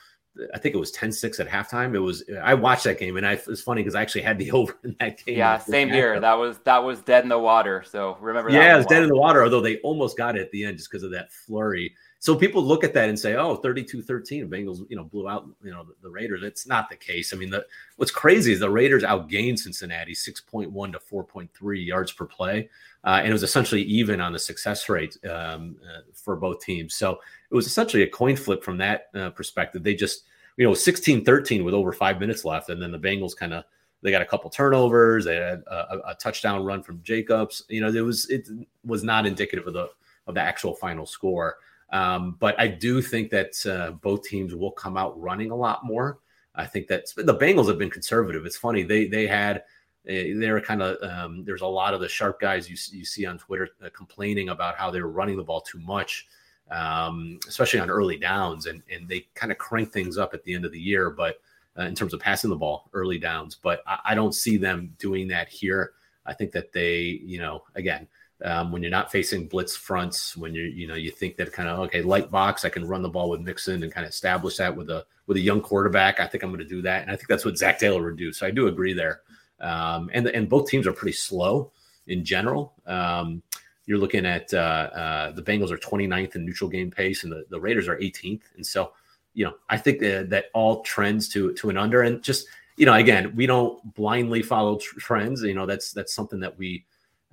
I 0.53 0.59
think 0.59 0.75
it 0.75 0.77
was 0.77 0.91
10-6 0.91 1.39
at 1.39 1.47
halftime. 1.47 1.95
It 1.95 1.99
was 1.99 2.23
I 2.41 2.53
watched 2.53 2.83
that 2.85 2.99
game 2.99 3.17
and 3.17 3.25
I, 3.25 3.33
it 3.33 3.47
was 3.47 3.61
funny 3.61 3.81
because 3.81 3.95
I 3.95 4.01
actually 4.01 4.21
had 4.21 4.37
the 4.37 4.51
over 4.51 4.77
in 4.83 4.95
that 4.99 5.23
game. 5.25 5.37
Yeah, 5.37 5.57
same 5.57 5.89
here. 5.89 6.19
That 6.25 6.39
was 6.39 6.57
that 6.59 6.83
was 6.83 7.01
dead 7.01 7.23
in 7.23 7.29
the 7.29 7.37
water. 7.39 7.83
So 7.85 8.17
remember 8.19 8.49
Yeah, 8.49 8.73
it 8.73 8.77
was 8.77 8.85
dead 8.87 9.03
in 9.03 9.09
the 9.09 9.17
water, 9.17 9.43
although 9.43 9.61
they 9.61 9.77
almost 9.77 10.17
got 10.17 10.35
it 10.35 10.41
at 10.41 10.51
the 10.51 10.65
end 10.65 10.77
just 10.77 10.89
because 10.89 11.03
of 11.03 11.11
that 11.11 11.31
flurry. 11.31 11.93
So 12.25 12.35
people 12.35 12.63
look 12.63 12.83
at 12.83 12.95
that 12.95 13.07
and 13.07 13.19
say, 13.19 13.35
"Oh, 13.35 13.55
32-13, 13.55 14.49
Bengals, 14.49 14.83
you 14.89 14.95
know, 14.95 15.03
blew 15.03 15.29
out, 15.29 15.47
you 15.63 15.69
know, 15.69 15.83
the, 15.83 15.93
the, 16.01 16.09
Raiders." 16.09 16.41
That's 16.41 16.65
not 16.65 16.89
the 16.89 16.95
case. 16.95 17.31
I 17.31 17.37
mean, 17.37 17.51
the 17.51 17.67
what's 17.97 18.09
crazy 18.09 18.51
is 18.51 18.61
the 18.61 18.67
Raiders 18.67 19.03
outgained 19.03 19.59
Cincinnati 19.59 20.13
6.1 20.13 20.91
to 20.93 20.97
4.3 20.97 21.85
yards 21.85 22.11
per 22.13 22.25
play, 22.25 22.67
uh, 23.03 23.19
and 23.19 23.27
it 23.27 23.31
was 23.31 23.43
essentially 23.43 23.83
even 23.83 24.21
on 24.21 24.33
the 24.33 24.39
success 24.39 24.89
rate 24.89 25.15
um, 25.29 25.75
uh, 25.83 26.01
for 26.15 26.35
both 26.35 26.61
teams. 26.61 26.95
So 26.95 27.19
it 27.51 27.53
was 27.53 27.67
essentially 27.67 28.01
a 28.01 28.09
coin 28.09 28.35
flip 28.35 28.63
from 28.63 28.79
that 28.79 29.09
uh, 29.13 29.29
perspective. 29.29 29.83
They 29.83 29.93
just, 29.93 30.23
you 30.57 30.65
know, 30.65 30.73
16-13 30.73 31.63
with 31.63 31.75
over 31.75 31.93
five 31.93 32.19
minutes 32.19 32.43
left, 32.43 32.69
and 32.69 32.81
then 32.81 32.91
the 32.91 32.97
Bengals 32.97 33.37
kind 33.37 33.53
of 33.53 33.65
they 34.01 34.09
got 34.09 34.23
a 34.23 34.25
couple 34.25 34.49
turnovers. 34.49 35.25
They 35.25 35.35
had 35.35 35.61
a, 35.67 36.09
a, 36.09 36.15
touchdown 36.15 36.65
run 36.65 36.81
from 36.81 37.03
Jacobs. 37.03 37.65
You 37.69 37.81
know, 37.81 37.89
it 37.89 38.01
was 38.01 38.27
it 38.31 38.49
was 38.83 39.03
not 39.03 39.27
indicative 39.27 39.67
of 39.67 39.73
the 39.73 39.89
of 40.25 40.33
the 40.33 40.41
actual 40.41 40.73
final 40.73 41.05
score. 41.05 41.57
Um, 41.91 42.35
but 42.39 42.59
I 42.59 42.67
do 42.67 43.01
think 43.01 43.29
that 43.31 43.65
uh, 43.65 43.91
both 43.91 44.23
teams 44.23 44.55
will 44.55 44.71
come 44.71 44.97
out 44.97 45.19
running 45.19 45.51
a 45.51 45.55
lot 45.55 45.85
more. 45.85 46.19
I 46.55 46.65
think 46.65 46.87
that 46.87 47.07
the 47.15 47.35
Bengals 47.35 47.67
have 47.67 47.77
been 47.77 47.89
conservative. 47.89 48.45
It's 48.45 48.57
funny 48.57 48.83
they 48.83 49.07
they 49.07 49.27
had 49.27 49.63
eh, 50.07 50.33
they're 50.35 50.61
kind 50.61 50.81
of 50.81 50.97
um, 51.09 51.43
there's 51.43 51.61
a 51.61 51.67
lot 51.67 51.93
of 51.93 52.01
the 52.01 52.09
sharp 52.09 52.39
guys 52.39 52.69
you 52.69 52.77
you 52.97 53.05
see 53.05 53.25
on 53.25 53.37
Twitter 53.37 53.69
uh, 53.83 53.89
complaining 53.95 54.49
about 54.49 54.75
how 54.75 54.89
they 54.89 55.01
were 55.01 55.09
running 55.09 55.37
the 55.37 55.43
ball 55.43 55.61
too 55.61 55.79
much, 55.79 56.27
um, 56.71 57.39
especially 57.47 57.79
on 57.79 57.89
early 57.89 58.17
downs, 58.17 58.65
and 58.65 58.81
and 58.91 59.07
they 59.07 59.27
kind 59.35 59.51
of 59.51 59.57
crank 59.57 59.91
things 59.91 60.17
up 60.17 60.33
at 60.33 60.43
the 60.43 60.53
end 60.53 60.65
of 60.65 60.71
the 60.71 60.79
year, 60.79 61.09
but 61.09 61.39
uh, 61.77 61.83
in 61.83 61.95
terms 61.95 62.13
of 62.13 62.19
passing 62.19 62.49
the 62.49 62.55
ball 62.55 62.89
early 62.93 63.17
downs. 63.17 63.57
But 63.61 63.83
I, 63.85 63.99
I 64.05 64.15
don't 64.15 64.33
see 64.33 64.57
them 64.57 64.93
doing 64.97 65.27
that 65.29 65.49
here. 65.49 65.93
I 66.25 66.33
think 66.33 66.51
that 66.53 66.71
they 66.71 67.21
you 67.23 67.39
know 67.39 67.63
again 67.75 68.07
um, 68.43 68.71
when 68.71 68.81
you're 68.81 68.91
not 68.91 69.11
facing 69.11 69.47
blitz 69.47 69.75
fronts, 69.75 70.35
when 70.35 70.53
you're, 70.53 70.65
you 70.65 70.87
know, 70.87 70.95
you 70.95 71.11
think 71.11 71.37
that 71.37 71.53
kind 71.53 71.69
of 71.69 71.79
okay, 71.79 72.01
light 72.01 72.29
box, 72.29 72.65
I 72.65 72.69
can 72.69 72.85
run 72.85 73.01
the 73.01 73.09
ball 73.09 73.29
with 73.29 73.41
Mixon 73.41 73.83
and 73.83 73.91
kind 73.91 74.05
of 74.05 74.11
establish 74.11 74.57
that 74.57 74.75
with 74.75 74.89
a 74.89 75.05
with 75.27 75.37
a 75.37 75.41
young 75.41 75.61
quarterback. 75.61 76.19
I 76.19 76.27
think 76.27 76.43
I'm 76.43 76.49
going 76.49 76.59
to 76.59 76.67
do 76.67 76.81
that, 76.81 77.03
and 77.03 77.11
I 77.11 77.15
think 77.15 77.29
that's 77.29 77.45
what 77.45 77.57
Zac 77.57 77.79
Taylor 77.79 78.03
would 78.03 78.17
do. 78.17 78.33
So 78.33 78.45
I 78.45 78.51
do 78.51 78.67
agree 78.67 78.93
there. 78.93 79.21
Um, 79.61 80.09
and 80.13 80.27
and 80.27 80.49
both 80.49 80.69
teams 80.69 80.85
are 80.85 80.93
pretty 80.93 81.15
slow 81.15 81.71
in 82.07 82.25
general. 82.25 82.73
Um, 82.85 83.41
you're 83.85 83.97
looking 83.99 84.25
at 84.25 84.53
uh, 84.53 84.57
uh, 84.57 85.31
the 85.31 85.43
Bengals 85.43 85.71
are 85.71 85.77
29th 85.77 86.35
in 86.35 86.45
neutral 86.45 86.69
game 86.69 86.89
pace, 86.91 87.23
and 87.23 87.31
the, 87.31 87.45
the 87.49 87.59
Raiders 87.59 87.87
are 87.87 87.97
18th. 87.97 88.41
And 88.55 88.65
so, 88.65 88.93
you 89.33 89.45
know, 89.45 89.53
I 89.69 89.77
think 89.77 89.99
that, 89.99 90.29
that 90.31 90.45
all 90.53 90.81
trends 90.81 91.29
to 91.29 91.53
to 91.53 91.69
an 91.69 91.77
under, 91.77 92.01
and 92.01 92.21
just 92.21 92.47
you 92.77 92.85
know, 92.85 92.93
again, 92.93 93.33
we 93.35 93.45
don't 93.45 93.93
blindly 93.95 94.41
follow 94.41 94.77
trends. 94.77 95.41
You 95.43 95.53
know, 95.53 95.65
that's 95.65 95.93
that's 95.93 96.13
something 96.13 96.39
that 96.41 96.57
we 96.57 96.85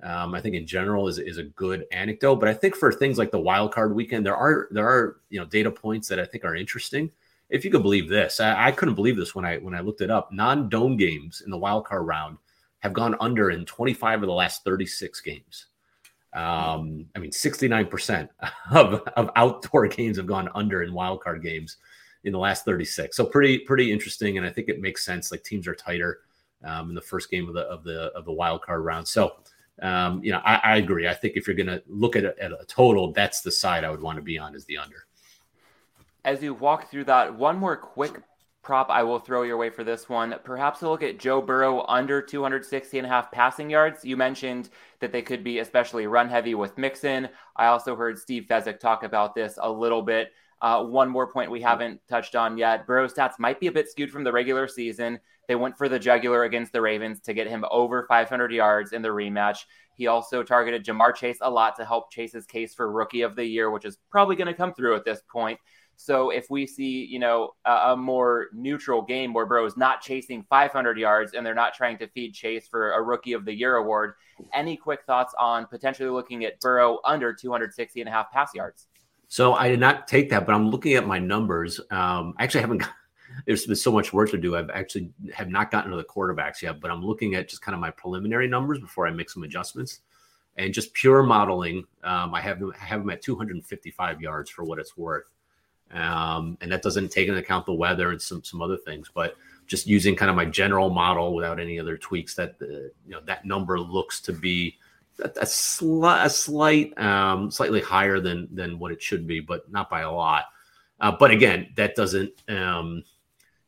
um, 0.03 0.35
I 0.35 0.41
think 0.41 0.55
in 0.55 0.67
general 0.67 1.07
is, 1.07 1.17
is 1.17 1.37
a 1.37 1.43
good 1.43 1.85
anecdote. 1.91 2.35
But 2.35 2.49
I 2.49 2.53
think 2.53 2.75
for 2.75 2.91
things 2.91 3.17
like 3.17 3.31
the 3.31 3.39
wild 3.39 3.73
card 3.73 3.95
weekend, 3.95 4.25
there 4.25 4.35
are 4.35 4.67
there 4.71 4.87
are 4.87 5.17
you 5.29 5.39
know 5.39 5.45
data 5.45 5.71
points 5.71 6.07
that 6.09 6.19
I 6.19 6.25
think 6.25 6.43
are 6.43 6.55
interesting. 6.55 7.09
If 7.49 7.63
you 7.63 7.71
could 7.71 7.83
believe 7.83 8.09
this, 8.09 8.39
I, 8.39 8.67
I 8.67 8.71
couldn't 8.71 8.95
believe 8.95 9.15
this 9.15 9.33
when 9.33 9.45
I 9.45 9.57
when 9.57 9.73
I 9.73 9.79
looked 9.79 10.01
it 10.01 10.11
up. 10.11 10.31
Non 10.31 10.69
dome 10.69 10.97
games 10.97 11.41
in 11.41 11.51
the 11.51 11.57
wild 11.57 11.85
card 11.85 12.05
round 12.05 12.37
have 12.79 12.93
gone 12.93 13.15
under 13.21 13.49
in 13.49 13.65
25 13.65 14.23
of 14.23 14.27
the 14.27 14.33
last 14.33 14.65
36 14.65 15.21
games. 15.21 15.67
Um, 16.33 17.05
I 17.15 17.19
mean, 17.19 17.31
69% 17.31 18.27
of, 18.71 18.95
of 19.15 19.29
outdoor 19.37 19.87
games 19.87 20.17
have 20.17 20.27
gone 20.27 20.49
under 20.53 20.83
in 20.83 20.93
wild 20.93 21.21
card 21.21 21.41
games 21.41 21.77
in 22.25 22.33
the 22.33 22.39
last 22.39 22.65
36. 22.65 23.15
So 23.15 23.25
pretty, 23.25 23.59
pretty 23.59 23.91
interesting. 23.91 24.37
And 24.37 24.45
I 24.45 24.49
think 24.49 24.67
it 24.67 24.81
makes 24.81 25.05
sense. 25.05 25.31
Like 25.31 25.43
teams 25.43 25.67
are 25.67 25.75
tighter 25.75 26.19
um, 26.63 26.89
in 26.89 26.95
the 26.95 27.01
first 27.01 27.29
game 27.29 27.47
of 27.47 27.53
the, 27.53 27.61
of 27.61 27.83
the, 27.83 28.11
of 28.15 28.25
the 28.25 28.31
wild 28.33 28.63
card 28.63 28.83
round. 28.83 29.07
So 29.07 29.35
um, 29.83 30.23
you 30.23 30.31
know, 30.31 30.41
I, 30.45 30.55
I, 30.63 30.77
agree. 30.77 31.09
I 31.09 31.13
think 31.13 31.35
if 31.35 31.45
you're 31.45 31.57
going 31.57 31.67
to 31.67 31.83
look 31.87 32.15
at 32.15 32.23
a, 32.23 32.33
at 32.41 32.53
a 32.53 32.63
total, 32.67 33.11
that's 33.11 33.41
the 33.41 33.51
side 33.51 33.83
I 33.83 33.91
would 33.91 34.01
want 34.01 34.15
to 34.15 34.21
be 34.21 34.39
on 34.39 34.55
is 34.55 34.63
the 34.63 34.77
under. 34.77 35.05
As 36.23 36.41
you 36.41 36.53
walk 36.53 36.89
through 36.89 37.03
that, 37.05 37.35
one 37.35 37.57
more 37.57 37.75
quick 37.75 38.21
prop 38.61 38.89
I 38.89 39.03
will 39.03 39.19
throw 39.19 39.43
your 39.43 39.57
way 39.57 39.69
for 39.69 39.83
this 39.83 40.07
one. 40.07 40.35
Perhaps 40.45 40.83
a 40.83 40.89
look 40.89 41.03
at 41.03 41.19
Joe 41.19 41.41
Burrow 41.41 41.85
under 41.87 42.21
260 42.21 42.97
and 42.97 43.05
a 43.05 43.09
half 43.09 43.29
passing 43.29 43.69
yards. 43.69 44.05
You 44.05 44.15
mentioned 44.15 44.69
that 45.01 45.11
they 45.11 45.21
could 45.21 45.43
be 45.43 45.59
especially 45.59 46.07
run 46.07 46.29
heavy 46.29 46.55
with 46.55 46.77
Mixon. 46.77 47.27
I 47.57 47.65
also 47.65 47.93
heard 47.97 48.17
Steve 48.17 48.45
Fezzik 48.49 48.79
talk 48.79 49.03
about 49.03 49.35
this 49.35 49.59
a 49.61 49.69
little 49.69 50.01
bit. 50.01 50.31
Uh, 50.61 50.83
one 50.83 51.09
more 51.09 51.31
point 51.31 51.51
we 51.51 51.61
haven't 51.61 51.99
touched 52.09 52.35
on 52.35 52.57
yet. 52.57 52.87
Burrow's 52.87 53.13
stats 53.13 53.39
might 53.39 53.59
be 53.59 53.67
a 53.67 53.71
bit 53.71 53.89
skewed 53.89 54.11
from 54.11 54.23
the 54.23 54.31
regular 54.31 54.67
season. 54.67 55.19
They 55.47 55.55
went 55.55 55.77
for 55.77 55.89
the 55.89 55.99
jugular 55.99 56.43
against 56.43 56.71
the 56.71 56.81
Ravens 56.81 57.19
to 57.21 57.33
get 57.33 57.47
him 57.47 57.65
over 57.69 58.05
500 58.07 58.51
yards 58.51 58.93
in 58.93 59.01
the 59.01 59.09
rematch. 59.09 59.59
He 59.95 60.07
also 60.07 60.41
targeted 60.41 60.85
Ja'Marr 60.85 61.15
Chase 61.15 61.37
a 61.41 61.49
lot 61.49 61.75
to 61.75 61.85
help 61.85 62.11
Chase's 62.11 62.45
case 62.45 62.73
for 62.73 62.91
rookie 62.91 63.21
of 63.21 63.35
the 63.35 63.45
year, 63.45 63.69
which 63.69 63.85
is 63.85 63.97
probably 64.09 64.35
going 64.35 64.47
to 64.47 64.53
come 64.53 64.73
through 64.73 64.95
at 64.95 65.05
this 65.05 65.21
point. 65.31 65.59
So 65.95 66.31
if 66.31 66.47
we 66.49 66.65
see, 66.65 67.05
you 67.05 67.19
know, 67.19 67.51
a, 67.65 67.91
a 67.91 67.97
more 67.97 68.47
neutral 68.51 69.01
game 69.01 69.33
where 69.33 69.45
Burrow 69.45 69.65
is 69.65 69.77
not 69.77 70.01
chasing 70.01 70.43
500 70.49 70.97
yards 70.97 71.33
and 71.33 71.45
they're 71.45 71.53
not 71.53 71.73
trying 71.73 71.97
to 71.99 72.07
feed 72.07 72.33
Chase 72.33 72.67
for 72.67 72.93
a 72.93 73.01
rookie 73.01 73.33
of 73.33 73.45
the 73.45 73.53
year 73.53 73.75
award, 73.75 74.13
any 74.53 74.75
quick 74.75 75.03
thoughts 75.05 75.35
on 75.37 75.67
potentially 75.67 76.09
looking 76.09 76.45
at 76.45 76.59
Burrow 76.59 76.99
under 77.05 77.31
260 77.33 78.01
and 78.01 78.09
a 78.09 78.11
half 78.11 78.31
pass 78.31 78.55
yards? 78.55 78.87
So 79.33 79.55
I 79.55 79.67
did 79.67 79.79
not 79.79 80.07
take 80.07 80.29
that, 80.29 80.45
but 80.45 80.53
I'm 80.53 80.69
looking 80.69 80.93
at 80.93 81.07
my 81.07 81.17
numbers. 81.17 81.79
Um, 81.89 82.35
I 82.37 82.43
actually 82.43 82.61
haven't 82.61 82.83
there's 83.47 83.65
been 83.65 83.75
so 83.75 83.91
much 83.91 84.13
work 84.13 84.29
to 84.29 84.37
do. 84.37 84.55
I've 84.55 84.69
actually 84.69 85.09
have 85.33 85.49
not 85.49 85.71
gotten 85.71 85.89
to 85.89 85.97
the 85.97 86.03
quarterbacks 86.03 86.61
yet, 86.61 86.79
but 86.79 86.91
I'm 86.91 87.03
looking 87.03 87.33
at 87.33 87.49
just 87.49 87.63
kind 87.63 87.73
of 87.73 87.81
my 87.81 87.89
preliminary 87.89 88.47
numbers 88.47 88.77
before 88.77 89.07
I 89.07 89.09
make 89.09 89.31
some 89.31 89.41
adjustments. 89.41 90.01
And 90.57 90.71
just 90.71 90.93
pure 90.93 91.23
modeling, 91.23 91.83
um, 92.03 92.35
I 92.35 92.41
have 92.41 92.59
them, 92.59 92.73
I 92.79 92.85
have 92.85 92.99
them 92.99 93.09
at 93.09 93.23
255 93.23 94.21
yards 94.21 94.51
for 94.51 94.65
what 94.65 94.77
it's 94.77 94.95
worth, 94.95 95.31
um, 95.89 96.55
and 96.61 96.71
that 96.71 96.83
doesn't 96.83 97.09
take 97.09 97.27
into 97.27 97.39
account 97.39 97.65
the 97.65 97.73
weather 97.73 98.11
and 98.11 98.21
some 98.21 98.43
some 98.43 98.61
other 98.61 98.77
things. 98.77 99.09
But 99.11 99.35
just 99.65 99.87
using 99.87 100.15
kind 100.15 100.29
of 100.29 100.35
my 100.35 100.45
general 100.45 100.91
model 100.91 101.33
without 101.33 101.59
any 101.59 101.79
other 101.79 101.97
tweaks, 101.97 102.35
that 102.35 102.59
the 102.59 102.91
you 103.03 103.13
know 103.13 103.21
that 103.25 103.45
number 103.45 103.79
looks 103.79 104.21
to 104.21 104.31
be 104.31 104.77
a, 105.19 105.29
a, 105.41 105.45
sli- 105.45 106.25
a 106.25 106.29
slight, 106.29 106.97
um, 106.97 107.51
slightly 107.51 107.81
higher 107.81 108.19
than 108.19 108.47
than 108.51 108.79
what 108.79 108.91
it 108.91 109.01
should 109.01 109.27
be, 109.27 109.39
but 109.39 109.71
not 109.71 109.89
by 109.89 110.01
a 110.01 110.11
lot. 110.11 110.45
Uh, 110.99 111.11
but 111.11 111.31
again, 111.31 111.67
that 111.75 111.95
doesn't, 111.95 112.31
um, 112.49 113.03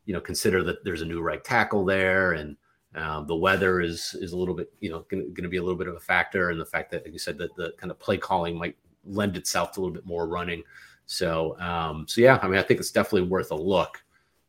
you 0.04 0.14
know, 0.14 0.20
consider 0.20 0.62
that 0.62 0.84
there's 0.84 1.02
a 1.02 1.06
new 1.06 1.20
right 1.20 1.44
tackle 1.44 1.84
there, 1.84 2.32
and 2.32 2.56
um, 2.94 3.26
the 3.26 3.36
weather 3.36 3.80
is 3.80 4.16
is 4.20 4.32
a 4.32 4.36
little 4.36 4.54
bit, 4.54 4.72
you 4.80 4.90
know, 4.90 5.04
going 5.10 5.34
to 5.34 5.48
be 5.48 5.58
a 5.58 5.62
little 5.62 5.78
bit 5.78 5.88
of 5.88 5.96
a 5.96 6.00
factor, 6.00 6.50
and 6.50 6.60
the 6.60 6.64
fact 6.64 6.90
that, 6.90 7.04
like 7.04 7.12
you 7.12 7.18
said, 7.18 7.38
that 7.38 7.54
the 7.56 7.72
kind 7.76 7.90
of 7.90 7.98
play 7.98 8.16
calling 8.16 8.56
might 8.56 8.76
lend 9.04 9.36
itself 9.36 9.72
to 9.72 9.80
a 9.80 9.82
little 9.82 9.94
bit 9.94 10.06
more 10.06 10.26
running. 10.26 10.62
So, 11.06 11.58
um, 11.60 12.06
so 12.08 12.20
yeah, 12.20 12.38
I 12.42 12.48
mean, 12.48 12.58
I 12.58 12.62
think 12.62 12.80
it's 12.80 12.90
definitely 12.90 13.28
worth 13.28 13.50
a 13.52 13.56
look 13.56 14.02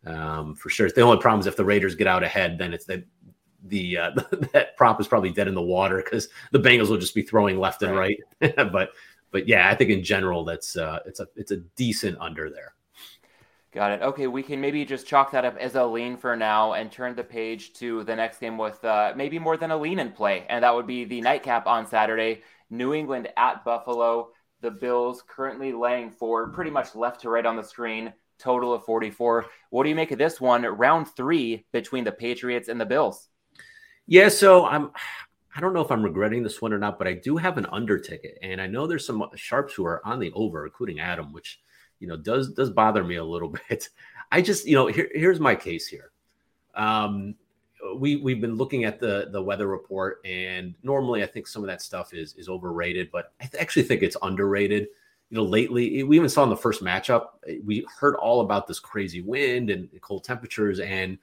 um, 0.06 0.56
for 0.56 0.70
sure. 0.70 0.90
The 0.90 1.02
only 1.02 1.20
problem 1.20 1.42
is 1.42 1.48
if 1.48 1.56
the 1.56 1.66
Raiders 1.66 1.96
get 1.96 2.08
out 2.08 2.24
ahead, 2.24 2.58
then 2.58 2.74
it's 2.74 2.86
that 2.86 3.04
the 3.66 3.98
uh, 3.98 4.12
that 4.54 4.78
prop 4.78 5.00
is 5.02 5.08
probably 5.08 5.32
dead 5.32 5.48
in 5.48 5.56
the 5.56 5.62
water 5.62 6.02
because 6.04 6.30
the 6.52 6.60
Bengals 6.60 6.90
will 6.90 6.98
just 6.98 7.16
be 7.16 7.22
throwing 7.22 7.60
left 7.60 7.82
and 7.82 7.96
right. 7.96 8.20
but 8.56 8.92
but 9.32 9.48
yeah, 9.48 9.70
I 9.70 9.76
think 9.76 9.90
in 9.90 10.04
general 10.04 10.44
that's 10.44 10.76
uh, 10.78 11.00
it's 11.06 11.20
a 11.20 11.28
it's 11.36 11.52
a 11.52 11.58
decent 11.76 12.18
under 12.20 12.50
there. 12.50 12.74
Got 13.74 13.92
it. 13.92 14.02
Okay, 14.02 14.28
we 14.28 14.42
can 14.42 14.62
maybe 14.62 14.86
just 14.86 15.06
chalk 15.06 15.32
that 15.32 15.46
up 15.46 15.58
as 15.58 15.76
a 15.76 15.86
lean 15.86 16.18
for 16.18 16.36
now 16.36 16.74
and 16.74 16.92
turn 16.92 17.16
the 17.16 17.24
page 17.24 17.74
to 17.74 18.04
the 18.06 18.16
next 18.16 18.40
game 18.40 18.58
with 18.58 18.84
uh, 18.84 19.14
maybe 19.16 19.38
more 19.38 19.58
than 19.58 19.72
a 19.72 19.78
lean 19.78 20.00
in 20.00 20.12
play, 20.12 20.46
and 20.50 20.64
that 20.64 20.74
would 20.74 20.88
be 20.88 21.04
the 21.04 21.22
nightcap 21.22 21.68
on 21.68 21.86
Saturday. 21.86 22.42
New 22.70 22.94
England 22.94 23.30
at 23.38 23.64
Buffalo. 23.64 24.30
The 24.62 24.72
Bills 24.72 25.24
currently 25.28 25.72
laying 25.72 26.10
for 26.10 26.50
pretty 26.50 26.72
much 26.72 26.96
left 26.96 27.22
to 27.22 27.30
right 27.30 27.46
on 27.46 27.56
the 27.56 27.64
screen, 27.64 28.12
total 28.40 28.74
of 28.74 28.84
44. 28.86 29.46
What 29.70 29.84
do 29.84 29.90
you 29.90 29.96
make 29.96 30.12
of 30.12 30.18
this 30.18 30.42
one? 30.42 30.64
Round 30.64 31.08
three 31.08 31.66
between 31.72 32.04
the 32.04 32.12
Patriots 32.12 32.70
and 32.70 32.82
the 32.82 32.86
Bills. 32.86 33.30
Yeah, 34.08 34.30
so 34.30 34.66
I'm 34.66 34.92
I 35.56 35.60
don't 35.60 35.74
know 35.74 35.82
if 35.82 35.92
I'm 35.92 36.04
regretting 36.04 36.44
this 36.44 36.62
one 36.62 36.72
or 36.72 36.78
not, 36.78 36.98
but 36.98 37.08
I 37.08 37.14
do 37.14 37.36
have 37.38 37.58
an 37.58 37.66
under 37.72 37.98
ticket, 38.00 38.38
and 38.42 38.62
I 38.62 38.68
know 38.68 38.88
there's 38.88 39.06
some 39.06 39.24
sharps 39.36 39.74
who 39.74 39.86
are 39.86 40.06
on 40.06 40.20
the 40.20 40.32
over, 40.34 40.66
including 40.66 41.00
Adam, 41.00 41.34
which 41.34 41.60
you 42.00 42.08
know 42.08 42.16
does 42.18 42.54
does 42.54 42.70
bother 42.70 43.04
me 43.04 43.18
a 43.18 43.24
little 43.24 43.50
bit. 43.70 43.90
I 44.32 44.42
just 44.42 44.66
you 44.66 44.76
know 44.76 44.88
here, 44.88 45.10
here's 45.14 45.40
my 45.40 45.56
case 45.56 45.88
here. 45.88 46.12
Um, 46.76 47.36
we 47.98 48.18
we've 48.18 48.40
been 48.42 48.56
looking 48.56 48.86
at 48.86 49.00
the 49.00 49.30
the 49.32 49.42
weather 49.42 49.68
report, 49.68 50.22
and 50.26 50.74
normally 50.84 51.24
I 51.24 51.28
think 51.28 51.48
some 51.48 51.64
of 51.64 51.68
that 51.68 51.82
stuff 51.82 52.14
is 52.14 52.34
is 52.36 52.50
overrated, 52.50 53.10
but 53.12 53.34
I 53.42 53.46
th- 53.46 53.62
actually 53.62 53.84
think 53.84 54.04
it's 54.04 54.18
underrated. 54.22 54.88
You 55.30 55.38
know, 55.38 55.44
lately 55.44 56.04
we 56.04 56.16
even 56.16 56.30
saw 56.30 56.44
in 56.44 56.50
the 56.50 56.56
first 56.56 56.82
matchup, 56.82 57.28
we 57.66 57.86
heard 58.00 58.16
all 58.16 58.42
about 58.42 58.68
this 58.68 58.80
crazy 58.80 59.22
wind 59.22 59.70
and 59.70 59.90
cold 60.02 60.24
temperatures, 60.24 60.80
and 60.80 61.18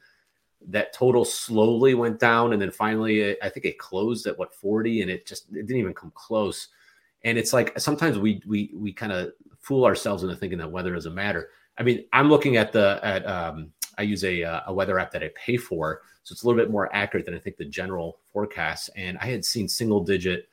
that 0.68 0.92
total 0.92 1.24
slowly 1.24 1.94
went 1.94 2.18
down, 2.18 2.52
and 2.52 2.60
then 2.60 2.70
finally 2.70 3.40
I 3.42 3.48
think 3.48 3.66
it 3.66 3.78
closed 3.78 4.26
at 4.26 4.38
what 4.38 4.54
40, 4.54 5.02
and 5.02 5.10
it 5.10 5.26
just 5.26 5.48
it 5.50 5.66
didn't 5.66 5.76
even 5.76 5.94
come 5.94 6.12
close. 6.14 6.68
And 7.22 7.38
it's 7.38 7.52
like 7.52 7.78
sometimes 7.78 8.18
we 8.18 8.42
we 8.46 8.70
we 8.74 8.92
kind 8.92 9.12
of 9.12 9.32
fool 9.60 9.84
ourselves 9.84 10.22
into 10.22 10.36
thinking 10.36 10.58
that 10.58 10.70
weather 10.70 10.94
doesn't 10.94 11.14
matter. 11.14 11.50
I 11.78 11.82
mean, 11.82 12.04
I'm 12.12 12.28
looking 12.28 12.56
at 12.56 12.72
the 12.72 13.00
at 13.02 13.26
um, 13.26 13.72
I 13.98 14.02
use 14.02 14.24
a 14.24 14.42
uh, 14.42 14.60
a 14.66 14.74
weather 14.74 14.98
app 14.98 15.10
that 15.12 15.22
I 15.22 15.30
pay 15.34 15.56
for 15.56 16.02
so 16.24 16.32
it's 16.32 16.42
a 16.42 16.46
little 16.46 16.60
bit 16.60 16.70
more 16.70 16.94
accurate 16.94 17.26
than 17.26 17.34
I 17.34 17.38
think 17.38 17.58
the 17.58 17.66
general 17.66 18.18
forecasts. 18.32 18.88
And 18.96 19.18
I 19.18 19.26
had 19.26 19.44
seen 19.44 19.68
single 19.68 20.02
digit 20.02 20.48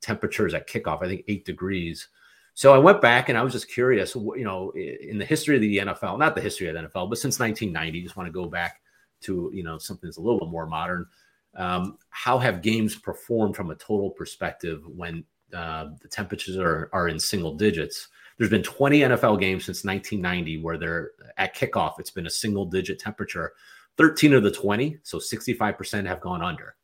temperatures 0.00 0.52
at 0.52 0.68
kickoff, 0.68 1.02
I 1.02 1.06
think 1.06 1.24
eight 1.28 1.44
degrees. 1.44 2.08
So 2.54 2.74
I 2.74 2.78
went 2.78 3.00
back 3.00 3.28
and 3.28 3.38
I 3.38 3.42
was 3.42 3.52
just 3.52 3.70
curious, 3.70 4.16
you 4.16 4.44
know, 4.44 4.72
in 4.72 5.18
the 5.18 5.24
history 5.24 5.54
of 5.54 5.62
the 5.62 5.78
NFL, 5.78 6.18
not 6.18 6.34
the 6.34 6.40
history 6.40 6.66
of 6.66 6.74
the 6.74 6.80
NFL, 6.80 7.08
but 7.08 7.18
since 7.18 7.38
1990, 7.38 8.02
just 8.02 8.16
want 8.16 8.26
to 8.26 8.32
go 8.32 8.46
back 8.46 8.80
to, 9.22 9.50
you 9.52 9.62
know, 9.62 9.78
something 9.78 10.08
that's 10.08 10.18
a 10.18 10.20
little 10.20 10.38
bit 10.38 10.48
more 10.48 10.66
modern. 10.66 11.06
Um, 11.54 11.98
how 12.10 12.38
have 12.38 12.62
games 12.62 12.96
performed 12.96 13.56
from 13.56 13.70
a 13.70 13.74
total 13.74 14.10
perspective 14.10 14.82
when 14.86 15.24
uh, 15.54 15.88
the 16.00 16.08
temperatures 16.08 16.56
are, 16.56 16.88
are 16.92 17.08
in 17.08 17.18
single 17.18 17.54
digits? 17.54 18.08
There's 18.38 18.50
been 18.50 18.62
20 18.62 19.00
NFL 19.00 19.40
games 19.40 19.66
since 19.66 19.84
1990 19.84 20.62
where 20.62 20.78
they're 20.78 21.10
at 21.36 21.54
kickoff, 21.54 21.98
it's 21.98 22.10
been 22.10 22.26
a 22.26 22.30
single 22.30 22.64
digit 22.66 22.98
temperature. 22.98 23.52
13 23.98 24.32
of 24.32 24.42
the 24.42 24.50
20, 24.50 24.98
so 25.02 25.18
65% 25.18 26.06
have 26.06 26.20
gone 26.20 26.42
under. 26.42 26.74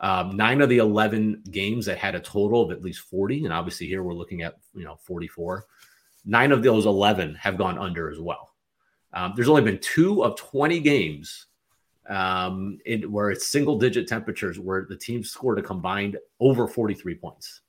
Um, 0.00 0.36
nine 0.36 0.60
of 0.60 0.68
the 0.68 0.78
11 0.78 1.42
games 1.50 1.86
that 1.86 1.98
had 1.98 2.14
a 2.14 2.20
total 2.20 2.62
of 2.62 2.70
at 2.70 2.82
least 2.82 3.00
40, 3.00 3.44
and 3.44 3.52
obviously 3.52 3.86
here 3.86 4.02
we're 4.02 4.14
looking 4.14 4.42
at 4.42 4.54
you 4.74 4.84
know 4.84 4.96
44. 5.02 5.64
Nine 6.24 6.52
of 6.52 6.62
those 6.62 6.86
11 6.86 7.34
have 7.34 7.58
gone 7.58 7.78
under 7.78 8.10
as 8.10 8.20
well. 8.20 8.54
Um, 9.12 9.32
there's 9.34 9.48
only 9.48 9.62
been 9.62 9.80
two 9.80 10.22
of 10.22 10.36
20 10.36 10.80
games 10.80 11.46
um, 12.08 12.78
in, 12.86 13.10
where 13.12 13.30
it's 13.30 13.46
single 13.46 13.78
digit 13.78 14.08
temperatures 14.08 14.58
where 14.58 14.86
the 14.88 14.96
team 14.96 15.22
scored 15.22 15.58
a 15.58 15.62
combined 15.62 16.16
over 16.40 16.66
43 16.66 17.14
points. 17.16 17.60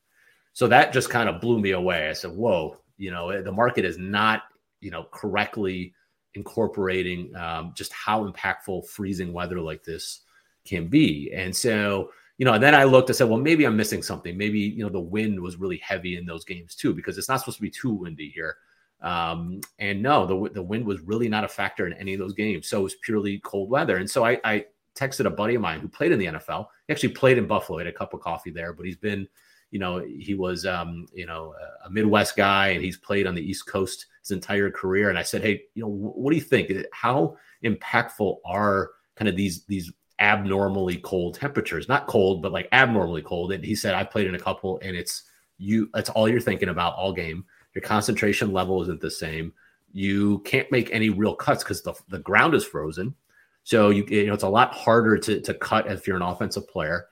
So 0.54 0.68
that 0.68 0.94
just 0.94 1.10
kind 1.10 1.30
of 1.30 1.42
blew 1.42 1.60
me 1.60 1.72
away. 1.72 2.10
I 2.10 2.14
said, 2.14 2.32
"Whoa, 2.32 2.78
you 2.98 3.12
know, 3.12 3.42
the 3.42 3.52
market 3.52 3.86
is 3.86 3.98
not 3.98 4.44
you 4.82 4.92
know 4.92 5.08
correctly." 5.12 5.94
incorporating 6.36 7.36
um, 7.36 7.74
just 7.76 7.92
how 7.94 8.30
impactful 8.30 8.88
freezing 8.88 9.34
weather 9.34 9.60
like 9.60 9.84
this 9.84 10.22
can 10.66 10.88
be. 10.88 11.32
And 11.34 11.56
so, 11.56 12.12
you 12.38 12.46
know, 12.46 12.54
and 12.54 12.64
then 12.64 12.76
I 12.76 12.84
looked, 12.84 13.10
I 13.10 13.14
said, 13.14 13.30
well, 13.30 13.40
maybe 13.40 13.66
I'm 13.66 13.76
missing 13.76 14.04
something. 14.04 14.38
Maybe, 14.38 14.60
you 14.60 14.84
know, 14.84 14.90
the 14.90 15.00
wind 15.00 15.40
was 15.40 15.58
really 15.58 15.78
heavy 15.78 16.18
in 16.18 16.26
those 16.26 16.46
games 16.46 16.76
too, 16.76 16.94
because 16.94 17.18
it's 17.18 17.30
not 17.30 17.40
supposed 17.40 17.58
to 17.58 17.64
be 17.64 17.70
too 17.70 17.92
windy 17.92 18.30
here. 18.30 18.58
Um, 19.02 19.62
and 19.78 20.02
no, 20.02 20.26
the, 20.26 20.50
the 20.54 20.64
wind 20.64 20.86
was 20.86 21.00
really 21.02 21.30
not 21.30 21.44
a 21.44 21.48
factor 21.48 21.88
in 21.88 21.94
any 21.94 22.14
of 22.14 22.20
those 22.20 22.34
games. 22.34 22.68
So 22.68 22.82
it 22.82 22.84
was 22.84 22.96
purely 22.96 23.40
cold 23.40 23.70
weather. 23.70 23.98
And 23.98 24.10
so 24.10 24.26
I, 24.26 24.40
I 24.44 24.66
texted 24.96 25.26
a 25.26 25.30
buddy 25.30 25.56
of 25.56 25.62
mine 25.62 25.80
who 25.80 25.88
played 25.88 26.12
in 26.12 26.20
the 26.20 26.26
NFL. 26.26 26.68
He 26.88 26.94
actually 26.94 27.14
played 27.14 27.38
in 27.38 27.48
Buffalo, 27.48 27.80
he 27.80 27.86
had 27.86 27.94
a 27.94 27.98
cup 27.98 28.14
of 28.14 28.20
coffee 28.20 28.52
there, 28.52 28.74
but 28.74 28.86
he's 28.86 28.98
been, 28.98 29.28
you 29.72 29.80
know, 29.80 30.00
he 30.00 30.34
was, 30.34 30.66
um, 30.66 31.06
you 31.14 31.26
know, 31.26 31.54
a 31.86 31.90
Midwest 31.90 32.36
guy 32.36 32.70
and 32.70 32.84
he's 32.84 32.98
played 32.98 33.28
on 33.28 33.36
the 33.36 33.42
East 33.42 33.68
Coast 33.68 34.08
his 34.22 34.32
entire 34.32 34.70
career. 34.70 35.10
And 35.10 35.18
I 35.18 35.24
said, 35.24 35.42
hey, 35.42 35.64
you 35.76 35.84
know, 35.84 35.90
what 35.90 36.32
do 36.32 36.36
you 36.36 36.44
think? 36.44 36.72
How 36.92 37.38
impactful 37.64 38.38
are 38.46 38.92
kind 39.16 39.30
of 39.30 39.36
these 39.36 39.66
these 39.66 39.92
abnormally 40.20 40.98
cold 40.98 41.36
temperatures? 41.36 41.88
Not 41.88 42.08
cold, 42.08 42.42
but 42.42 42.52
like 42.52 42.68
abnormally 42.72 43.22
cold. 43.22 43.52
And 43.52 43.64
he 43.64 43.76
said, 43.76 43.94
I 43.94 44.04
played 44.04 44.28
in 44.28 44.36
a 44.36 44.40
couple, 44.40 44.80
and 44.82 44.96
it's 44.96 45.24
you. 45.58 45.90
That's 45.94 46.10
all 46.10 46.28
you're 46.28 46.42
thinking 46.42 46.70
about 46.70 46.96
all 46.96 47.14
game. 47.14 47.46
Your 47.80 47.88
concentration 47.88 48.52
level 48.52 48.82
isn't 48.82 49.00
the 49.00 49.10
same. 49.10 49.54
You 49.94 50.40
can't 50.40 50.70
make 50.70 50.92
any 50.92 51.10
real 51.10 51.34
cuts 51.34 51.64
because 51.64 51.82
the 51.82 51.94
the 52.10 52.20
ground 52.20 52.54
is 52.54 52.66
frozen. 52.66 53.16
So 53.64 53.90
you 53.90 54.04
you 54.10 54.28
know 54.28 54.34
it's 54.34 54.44
a 54.44 54.50
lot 54.50 54.74
harder 54.74 55.18
to 55.18 55.40
to 55.40 55.54
cut 55.54 55.90
if 55.90 56.06
you're 56.06 56.18
an 56.18 56.22
offensive 56.22 56.68
player. 56.68 57.06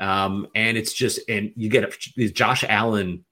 Um, 0.00 0.48
and 0.56 0.76
it's 0.76 0.92
just 0.92 1.20
and 1.28 1.52
you 1.54 1.68
get 1.68 1.96
these 2.16 2.32
Josh 2.32 2.64
Allen 2.68 3.24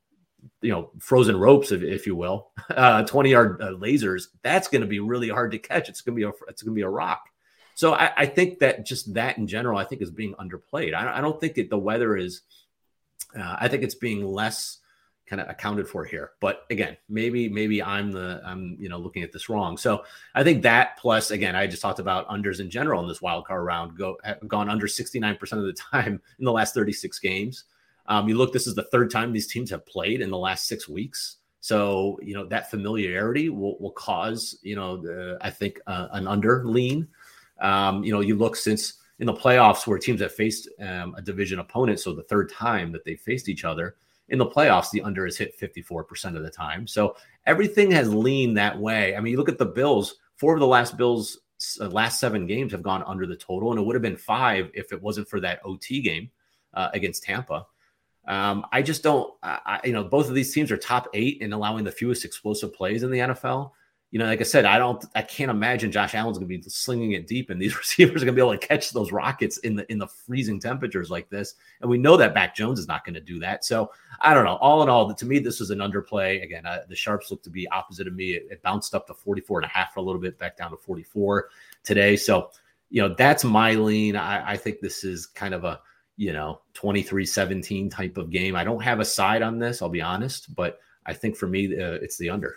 you 0.63 0.71
know 0.71 0.93
frozen 1.01 1.37
ropes 1.37 1.73
if, 1.73 1.83
if 1.83 2.07
you 2.07 2.15
will 2.15 2.53
uh 2.71 3.03
20 3.03 3.31
yard 3.31 3.61
uh, 3.61 3.71
lasers 3.71 4.29
that's 4.43 4.69
going 4.69 4.81
to 4.81 4.87
be 4.87 5.01
really 5.01 5.29
hard 5.29 5.51
to 5.51 5.59
catch 5.59 5.89
it's 5.89 6.03
going 6.03 6.15
to 6.15 6.17
be 6.17 6.23
a 6.23 6.33
it's 6.49 6.63
going 6.63 6.73
to 6.73 6.79
be 6.79 6.83
a 6.83 6.89
rock 6.89 7.29
so 7.75 7.95
I, 7.95 8.13
I, 8.17 8.27
think 8.27 8.61
that 8.61 8.87
just 8.87 9.13
that 9.15 9.39
in 9.39 9.49
general 9.49 9.77
i 9.77 9.83
think 9.83 10.03
is 10.03 10.11
being 10.13 10.35
underplayed 10.35 10.95
i, 10.95 11.19
I 11.19 11.21
don't 11.21 11.41
think 11.41 11.57
that 11.57 11.69
the 11.69 11.77
weather 11.79 12.17
is 12.17 12.43
uh, 13.37 13.57
i 13.59 13.67
think 13.67 13.83
it's 13.83 13.97
being 13.97 14.25
less 14.25 14.79
kind 15.27 15.41
of 15.41 15.49
accounted 15.49 15.89
for 15.89 16.05
here 16.05 16.33
but 16.41 16.65
again 16.71 16.97
maybe 17.09 17.49
maybe 17.49 17.83
i'm 17.83 18.13
the 18.13 18.41
i'm 18.45 18.77
you 18.79 18.89
know 18.89 18.99
looking 18.99 19.23
at 19.23 19.33
this 19.33 19.49
wrong 19.49 19.77
so 19.77 20.05
i 20.35 20.45
think 20.45 20.63
that 20.63 20.97
plus 20.99 21.31
again 21.31 21.57
i 21.57 21.67
just 21.67 21.83
talked 21.83 21.99
about 21.99 22.29
unders 22.29 22.61
in 22.61 22.71
general 22.71 23.03
in 23.03 23.09
this 23.09 23.21
wild 23.21 23.45
card 23.45 23.65
round 23.65 23.97
go 23.99 24.17
gone 24.47 24.69
under 24.69 24.87
69% 24.87 25.41
of 25.53 25.65
the 25.65 25.73
time 25.93 26.21
in 26.39 26.45
the 26.45 26.53
last 26.53 26.75
36 26.75 27.19
games 27.19 27.65
um, 28.09 28.29
you 28.29 28.37
look, 28.37 28.53
this 28.53 28.67
is 28.67 28.75
the 28.75 28.85
third 28.85 29.11
time 29.11 29.33
these 29.33 29.47
teams 29.47 29.71
have 29.71 29.85
played 29.87 30.21
in 30.21 30.31
the 30.31 30.39
last 30.39 30.67
six 30.67 30.89
weeks. 30.89 31.37
So, 31.61 32.19
you 32.23 32.35
know, 32.35 32.47
that 32.47 32.71
familiarity 32.71 33.49
will, 33.49 33.79
will 33.79 33.91
cause, 33.93 34.59
you 34.63 34.77
know, 34.77 34.97
the, 34.97 35.39
I 35.41 35.51
think 35.51 35.81
uh, 35.87 36.09
an 36.13 36.29
under 36.29 36.65
lean. 36.65 37.09
Um, 37.61 38.05
you 38.05 38.13
know, 38.13 38.21
you 38.21 38.37
look 38.37 38.55
since 38.55 38.95
in 39.19 39.27
the 39.27 39.35
playoffs 39.35 39.87
where 39.87 39.99
teams 39.99 40.21
have 40.21 40.33
faced 40.33 40.69
um, 40.81 41.15
a 41.17 41.23
division 41.23 41.59
opponent. 41.59 41.99
So 41.99 42.13
the 42.13 42.23
third 42.25 42.53
time 42.53 42.93
that 42.93 43.05
they 43.05 43.17
faced 43.17 43.49
each 43.49 43.65
other 43.65 43.97
in 44.29 44.39
the 44.39 44.47
playoffs, 44.47 44.91
the 44.91 45.03
under 45.03 45.25
has 45.25 45.37
hit 45.37 45.59
54% 45.59 46.37
of 46.37 46.43
the 46.43 46.51
time. 46.51 46.87
So 46.87 47.17
everything 47.47 47.91
has 47.93 48.13
leaned 48.13 48.57
that 48.57 48.79
way. 48.79 49.17
I 49.17 49.21
mean, 49.21 49.33
you 49.33 49.39
look 49.39 49.49
at 49.49 49.59
the 49.59 49.67
Bills, 49.67 50.17
four 50.37 50.55
of 50.55 50.61
the 50.61 50.67
last 50.67 50.97
Bills 50.97 51.39
uh, 51.81 51.89
last 51.89 52.21
seven 52.21 52.47
games 52.47 52.73
have 52.73 52.83
gone 52.83 53.03
under 53.07 53.27
the 53.27 53.37
total, 53.37 53.71
and 53.71 53.81
it 53.81 53.85
would 53.85 53.95
have 53.95 54.03
been 54.03 54.17
five 54.17 54.71
if 54.75 54.93
it 54.93 55.01
wasn't 55.01 55.29
for 55.29 55.41
that 55.41 55.61
OT 55.65 56.03
game 56.03 56.31
uh, 56.75 56.91
against 56.93 57.23
Tampa. 57.23 57.67
Um, 58.29 58.67
I 58.73 58.83
just 58.83 59.03
don't, 59.03 59.33
I, 59.43 59.81
you 59.85 59.93
know, 59.93 60.05
both 60.05 60.29
of 60.29 60.35
these 60.35 60.53
teams 60.53 60.73
are 60.73 60.77
top 60.77 61.09
eight 61.15 61.41
in 61.41 61.53
allowing 61.53 61.85
the 61.85 61.93
fewest 61.93 62.25
explosive 62.25 62.75
plays 62.75 63.05
in 63.05 63.11
the 63.11 63.19
NFL. 63.19 63.71
You 64.13 64.21
know, 64.21 64.27
like 64.27 64.41
I 64.41 64.45
said, 64.45 64.65
I 64.65 64.79
don't, 64.79 65.05
I 65.15 65.23
can't 65.23 65.51
imagine 65.51 65.91
Josh 65.91 66.15
Allen's 66.15 66.39
going 66.39 66.49
to 66.49 66.59
be 66.59 66.63
slinging 66.63 67.13
it 67.13 67.27
deep, 67.27 67.51
and 67.51 67.61
these 67.61 67.77
receivers 67.79 68.23
are 68.23 68.27
going 68.27 68.37
to 68.37 68.41
be 68.41 68.47
able 68.47 68.59
to 68.59 68.67
catch 68.67 68.91
those 68.91 69.13
rockets 69.13 69.59
in 69.59 69.77
the 69.77 69.91
in 69.91 69.99
the 69.99 70.07
freezing 70.07 70.61
temperatures 70.61 71.11
like 71.11 71.29
this. 71.29 71.55
And 71.81 71.91
we 71.91 71.99
know 71.99 72.17
that 72.17 72.35
Mac 72.35 72.55
Jones 72.55 72.79
is 72.79 72.89
not 72.89 73.05
going 73.05 73.15
to 73.15 73.21
do 73.21 73.39
that. 73.41 73.65
So 73.65 73.91
I 74.21 74.33
don't 74.33 74.45
know. 74.45 74.57
All 74.57 74.83
in 74.83 74.89
all, 74.89 75.13
to 75.13 75.27
me, 75.27 75.39
this 75.39 75.61
was 75.61 75.71
an 75.71 75.81
underplay. 75.81 76.43
Again, 76.43 76.67
uh, 76.67 76.81
the 76.89 76.97
sharps 76.97 77.31
look 77.31 77.43
to 77.43 77.51
be 77.51 77.69
opposite 77.69 78.07
of 78.07 78.15
me. 78.15 78.33
It, 78.33 78.47
it 78.51 78.63
bounced 78.63 78.95
up 78.95 79.07
to 79.09 79.15
44 79.15 79.61
and 79.61 79.67
a 79.67 79.69
half 79.69 79.93
for 79.93 80.01
a 80.01 80.03
little 80.03 80.21
bit, 80.21 80.39
back 80.39 80.57
down 80.57 80.71
to 80.71 80.77
44 80.77 81.49
today. 81.83 82.17
So 82.17 82.51
you 82.91 83.03
know, 83.03 83.15
that's 83.15 83.45
my 83.45 83.73
lean. 83.73 84.17
I, 84.17 84.53
I 84.53 84.57
think 84.57 84.81
this 84.81 85.05
is 85.05 85.27
kind 85.27 85.55
of 85.55 85.65
a, 85.65 85.81
you 86.17 86.33
know, 86.33 86.61
23 86.75 87.27
17 87.27 87.91
type 87.91 88.17
of 88.17 88.31
game. 88.31 88.57
I 88.57 88.65
don't 88.65 88.83
have 88.83 89.01
a 89.01 89.05
side 89.05 89.43
on 89.43 89.59
this, 89.59 89.83
I'll 89.83 89.89
be 89.89 90.01
honest, 90.01 90.55
but 90.55 90.79
I 91.05 91.13
think 91.13 91.37
for 91.37 91.47
me, 91.47 91.67
uh, 91.67 91.99
it's 92.03 92.17
the 92.17 92.31
under. 92.31 92.57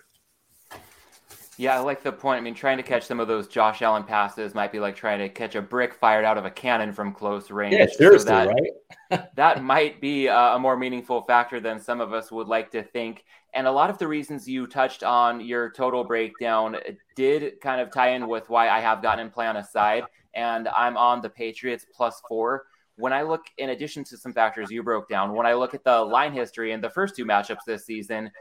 Yeah, 1.59 1.75
I 1.75 1.79
like 1.79 2.03
the 2.03 2.13
point. 2.13 2.37
I 2.37 2.41
mean, 2.41 2.53
trying 2.53 2.77
to 2.77 2.83
catch 2.83 3.05
some 3.05 3.19
of 3.19 3.27
those 3.27 3.45
Josh 3.45 3.81
Allen 3.81 4.05
passes 4.05 4.55
might 4.55 4.71
be 4.71 4.79
like 4.79 4.95
trying 4.95 5.19
to 5.19 5.27
catch 5.27 5.55
a 5.55 5.61
brick 5.61 5.93
fired 5.93 6.23
out 6.23 6.37
of 6.37 6.45
a 6.45 6.49
cannon 6.49 6.93
from 6.93 7.11
close 7.11 7.51
range. 7.51 7.75
Yeah, 7.75 7.85
seriously, 7.85 8.29
so 8.29 8.33
that, 8.33 8.47
right? 8.47 9.29
that 9.35 9.61
might 9.61 9.99
be 9.99 10.27
a, 10.27 10.37
a 10.37 10.59
more 10.59 10.77
meaningful 10.77 11.21
factor 11.23 11.59
than 11.59 11.77
some 11.81 11.99
of 11.99 12.13
us 12.13 12.31
would 12.31 12.47
like 12.47 12.71
to 12.71 12.81
think. 12.81 13.25
And 13.53 13.67
a 13.67 13.71
lot 13.73 13.89
of 13.89 13.97
the 13.97 14.07
reasons 14.07 14.47
you 14.47 14.67
touched 14.67 15.03
on 15.03 15.41
your 15.41 15.69
total 15.71 16.05
breakdown 16.05 16.77
did 17.17 17.59
kind 17.59 17.81
of 17.81 17.91
tie 17.91 18.11
in 18.11 18.29
with 18.29 18.49
why 18.49 18.69
I 18.69 18.79
have 18.79 19.01
gotten 19.01 19.25
in 19.25 19.29
play 19.29 19.45
on 19.45 19.57
a 19.57 19.63
side, 19.65 20.05
and 20.33 20.69
I'm 20.69 20.95
on 20.95 21.21
the 21.21 21.29
Patriots 21.29 21.85
plus 21.93 22.21
four. 22.29 22.67
When 22.95 23.11
I 23.11 23.23
look, 23.23 23.47
in 23.57 23.71
addition 23.71 24.05
to 24.05 24.17
some 24.17 24.31
factors 24.31 24.71
you 24.71 24.81
broke 24.81 25.09
down, 25.09 25.33
when 25.33 25.45
I 25.45 25.55
look 25.55 25.73
at 25.73 25.83
the 25.83 25.99
line 25.99 26.31
history 26.31 26.71
in 26.71 26.79
the 26.79 26.89
first 26.89 27.17
two 27.17 27.25
matchups 27.25 27.65
this 27.67 27.85
season, 27.85 28.31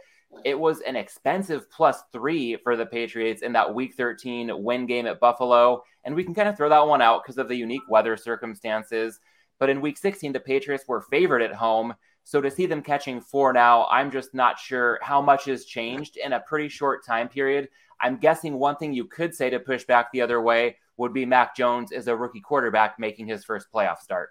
it 0.44 0.58
was 0.58 0.80
an 0.80 0.96
expensive 0.96 1.70
plus 1.70 2.02
three 2.12 2.56
for 2.56 2.76
the 2.76 2.86
Patriots 2.86 3.42
in 3.42 3.52
that 3.52 3.74
week 3.74 3.94
13 3.94 4.62
win 4.62 4.86
game 4.86 5.06
at 5.06 5.20
Buffalo. 5.20 5.82
And 6.04 6.14
we 6.14 6.24
can 6.24 6.34
kind 6.34 6.48
of 6.48 6.56
throw 6.56 6.68
that 6.68 6.86
one 6.86 7.02
out 7.02 7.22
because 7.22 7.38
of 7.38 7.48
the 7.48 7.56
unique 7.56 7.88
weather 7.88 8.16
circumstances. 8.16 9.20
But 9.58 9.70
in 9.70 9.80
week 9.80 9.98
16, 9.98 10.32
the 10.32 10.40
Patriots 10.40 10.84
were 10.86 11.00
favored 11.00 11.42
at 11.42 11.54
home. 11.54 11.94
So 12.24 12.40
to 12.40 12.50
see 12.50 12.66
them 12.66 12.82
catching 12.82 13.20
four 13.20 13.52
now, 13.52 13.86
I'm 13.90 14.10
just 14.10 14.34
not 14.34 14.58
sure 14.58 14.98
how 15.02 15.20
much 15.20 15.46
has 15.46 15.64
changed 15.64 16.18
in 16.18 16.34
a 16.34 16.40
pretty 16.40 16.68
short 16.68 17.04
time 17.04 17.28
period. 17.28 17.68
I'm 18.00 18.18
guessing 18.18 18.54
one 18.54 18.76
thing 18.76 18.92
you 18.92 19.06
could 19.06 19.34
say 19.34 19.50
to 19.50 19.58
push 19.58 19.84
back 19.84 20.12
the 20.12 20.20
other 20.20 20.40
way 20.40 20.76
would 20.98 21.12
be 21.12 21.24
Mac 21.24 21.56
Jones 21.56 21.90
is 21.90 22.06
a 22.06 22.14
rookie 22.14 22.40
quarterback 22.40 22.98
making 22.98 23.26
his 23.26 23.44
first 23.44 23.68
playoff 23.74 23.98
start. 23.98 24.30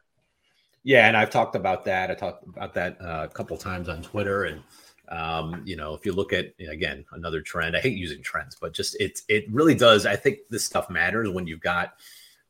Yeah, 0.83 1.07
and 1.07 1.17
I've 1.17 1.31
talked 1.31 1.55
about 1.55 1.83
that. 1.85 2.11
I 2.11 2.13
talked 2.13 2.47
about 2.47 2.73
that 2.75 3.01
uh, 3.01 3.27
a 3.29 3.33
couple 3.33 3.57
times 3.57 3.89
on 3.89 4.01
Twitter, 4.01 4.45
and 4.45 4.61
um, 5.09 5.63
you 5.65 5.75
know, 5.75 5.93
if 5.93 6.05
you 6.05 6.13
look 6.13 6.33
at 6.33 6.53
again 6.59 7.05
another 7.11 7.41
trend, 7.41 7.75
I 7.75 7.79
hate 7.79 7.97
using 7.97 8.21
trends, 8.21 8.57
but 8.59 8.73
just 8.73 8.99
it 8.99 9.21
it 9.27 9.45
really 9.51 9.75
does. 9.75 10.05
I 10.05 10.15
think 10.15 10.39
this 10.49 10.65
stuff 10.65 10.89
matters 10.89 11.29
when 11.29 11.47
you've 11.47 11.61
got 11.61 11.95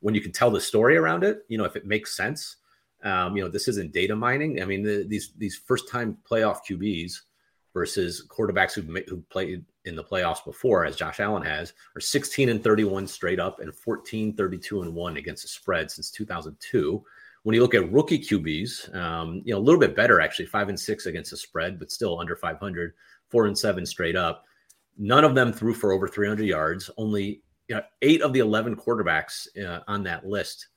when 0.00 0.14
you 0.14 0.20
can 0.20 0.32
tell 0.32 0.50
the 0.50 0.60
story 0.60 0.96
around 0.96 1.24
it. 1.24 1.44
You 1.48 1.58
know, 1.58 1.64
if 1.64 1.76
it 1.76 1.86
makes 1.86 2.16
sense. 2.16 2.56
Um, 3.04 3.36
you 3.36 3.44
know, 3.44 3.48
this 3.48 3.68
isn't 3.68 3.92
data 3.92 4.16
mining. 4.16 4.60
I 4.60 4.64
mean, 4.64 4.82
the, 4.82 5.04
these 5.06 5.32
these 5.38 5.56
first 5.56 5.88
time 5.88 6.18
playoff 6.28 6.58
QBs 6.68 7.20
versus 7.72 8.26
quarterbacks 8.28 8.72
who've, 8.72 8.88
who 9.08 9.22
played 9.30 9.64
in 9.84 9.94
the 9.94 10.02
playoffs 10.02 10.44
before, 10.44 10.84
as 10.84 10.96
Josh 10.96 11.20
Allen 11.20 11.44
has, 11.44 11.72
are 11.94 12.00
16 12.00 12.48
and 12.48 12.62
31 12.62 13.06
straight 13.06 13.38
up 13.38 13.60
and 13.60 13.72
14, 13.72 14.34
32 14.34 14.82
and 14.82 14.94
one 14.94 15.16
against 15.16 15.42
the 15.42 15.48
spread 15.48 15.90
since 15.90 16.10
2002. 16.10 17.04
When 17.42 17.54
you 17.54 17.62
look 17.62 17.74
at 17.74 17.90
rookie 17.90 18.18
QBs, 18.18 18.94
um, 18.94 19.42
you 19.44 19.52
know, 19.52 19.58
a 19.58 19.60
little 19.60 19.80
bit 19.80 19.96
better 19.96 20.20
actually, 20.20 20.46
five 20.46 20.68
and 20.68 20.78
six 20.78 21.06
against 21.06 21.30
the 21.30 21.36
spread, 21.36 21.78
but 21.78 21.90
still 21.90 22.18
under 22.18 22.36
500, 22.36 22.92
four 23.28 23.46
and 23.46 23.58
seven 23.58 23.86
straight 23.86 24.16
up. 24.16 24.44
None 24.96 25.24
of 25.24 25.34
them 25.34 25.52
threw 25.52 25.72
for 25.72 25.92
over 25.92 26.08
300 26.08 26.44
yards. 26.44 26.90
Only 26.96 27.42
you 27.68 27.76
know, 27.76 27.82
eight 28.02 28.22
of 28.22 28.32
the 28.32 28.40
11 28.40 28.76
quarterbacks 28.76 29.46
uh, 29.62 29.80
on 29.86 30.02
that 30.04 30.26
list 30.26 30.68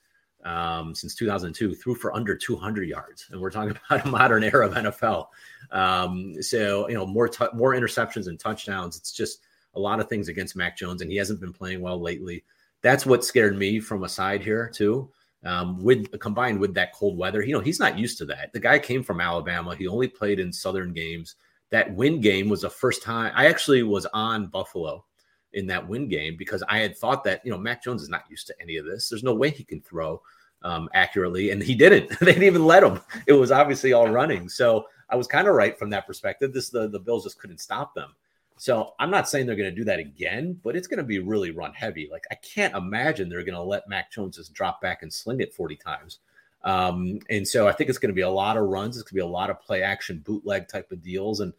um, 0.43 0.93
since 0.93 1.15
2002 1.15 1.75
threw 1.75 1.95
for 1.95 2.13
under 2.15 2.35
200 2.35 2.87
yards, 2.87 3.27
and 3.31 3.39
we're 3.39 3.51
talking 3.51 3.77
about 3.89 4.05
a 4.05 4.09
modern 4.09 4.43
era 4.43 4.67
of 4.67 4.73
NFL. 4.73 5.27
Um, 5.71 6.41
so 6.41 6.87
you 6.89 6.95
know, 6.95 7.05
more 7.05 7.27
t- 7.27 7.45
more 7.53 7.73
interceptions 7.73 8.27
and 8.27 8.39
touchdowns. 8.39 8.97
It's 8.97 9.11
just 9.11 9.39
a 9.75 9.79
lot 9.79 9.99
of 9.99 10.09
things 10.09 10.27
against 10.27 10.55
Mac 10.55 10.77
Jones, 10.77 11.01
and 11.01 11.09
he 11.09 11.17
hasn't 11.17 11.39
been 11.39 11.53
playing 11.53 11.81
well 11.81 12.01
lately. 12.01 12.43
That's 12.81 13.05
what 13.05 13.23
scared 13.23 13.57
me 13.57 13.79
from 13.79 14.03
a 14.03 14.09
side 14.09 14.41
here 14.41 14.69
too 14.73 15.09
um, 15.43 15.81
with 15.83 16.19
combined 16.19 16.59
with 16.59 16.73
that 16.75 16.93
cold 16.93 17.17
weather. 17.17 17.43
You 17.43 17.53
know, 17.53 17.59
he's 17.59 17.79
not 17.79 17.97
used 17.97 18.17
to 18.19 18.25
that. 18.25 18.53
The 18.53 18.59
guy 18.59 18.79
came 18.79 19.03
from 19.03 19.21
Alabama. 19.21 19.75
He 19.75 19.87
only 19.87 20.07
played 20.07 20.39
in 20.39 20.53
Southern 20.53 20.93
games. 20.93 21.35
That 21.69 21.93
win 21.95 22.21
game 22.21 22.49
was 22.49 22.61
the 22.61 22.69
first 22.69 23.01
time 23.01 23.31
I 23.35 23.47
actually 23.47 23.83
was 23.83 24.05
on 24.07 24.47
Buffalo 24.47 25.05
in 25.53 25.67
that 25.67 25.87
win 25.87 26.07
game 26.07 26.35
because 26.37 26.63
I 26.67 26.79
had 26.79 26.97
thought 26.97 27.23
that 27.25 27.41
you 27.45 27.51
know 27.51 27.57
Mac 27.57 27.83
Jones 27.83 28.01
is 28.01 28.09
not 28.09 28.25
used 28.29 28.47
to 28.47 28.55
any 28.61 28.77
of 28.77 28.85
this. 28.85 29.09
There's 29.09 29.23
no 29.23 29.33
way 29.33 29.49
he 29.49 29.63
can 29.63 29.81
throw 29.81 30.21
um, 30.63 30.89
accurately, 30.93 31.51
and 31.51 31.61
he 31.61 31.75
didn't. 31.75 32.09
they 32.19 32.27
didn't 32.27 32.43
even 32.43 32.65
let 32.65 32.83
him. 32.83 32.99
It 33.27 33.33
was 33.33 33.51
obviously 33.51 33.93
all 33.93 34.09
running. 34.09 34.49
So 34.49 34.85
I 35.09 35.15
was 35.15 35.27
kind 35.27 35.47
of 35.47 35.55
right 35.55 35.77
from 35.77 35.89
that 35.91 36.07
perspective. 36.07 36.53
This 36.53 36.69
the 36.69 36.87
the 36.89 36.99
Bills 36.99 37.23
just 37.23 37.39
couldn't 37.39 37.59
stop 37.59 37.95
them. 37.95 38.15
So 38.61 38.93
I'm 38.99 39.09
not 39.09 39.27
saying 39.27 39.47
they're 39.47 39.55
going 39.55 39.71
to 39.71 39.75
do 39.75 39.85
that 39.85 39.97
again, 39.97 40.55
but 40.61 40.75
it's 40.75 40.85
going 40.85 40.99
to 40.99 41.03
be 41.03 41.17
really 41.17 41.49
run 41.49 41.73
heavy. 41.73 42.07
Like 42.11 42.25
I 42.29 42.35
can't 42.35 42.75
imagine 42.75 43.27
they're 43.27 43.41
going 43.41 43.55
to 43.55 43.63
let 43.63 43.89
Mac 43.89 44.11
Jones 44.11 44.35
just 44.35 44.53
drop 44.53 44.79
back 44.79 45.01
and 45.01 45.11
sling 45.11 45.41
it 45.41 45.51
40 45.51 45.77
times. 45.77 46.19
Um, 46.63 47.17
and 47.31 47.47
so 47.47 47.67
I 47.67 47.71
think 47.71 47.89
it's 47.89 47.97
going 47.97 48.11
to 48.11 48.15
be 48.15 48.21
a 48.21 48.29
lot 48.29 48.57
of 48.57 48.69
runs. 48.69 48.97
It's 48.97 49.01
going 49.01 49.19
to 49.19 49.25
be 49.25 49.27
a 49.27 49.33
lot 49.33 49.49
of 49.49 49.59
play 49.61 49.81
action 49.81 50.19
bootleg 50.23 50.67
type 50.67 50.91
of 50.91 51.01
deals. 51.01 51.39
And 51.39 51.53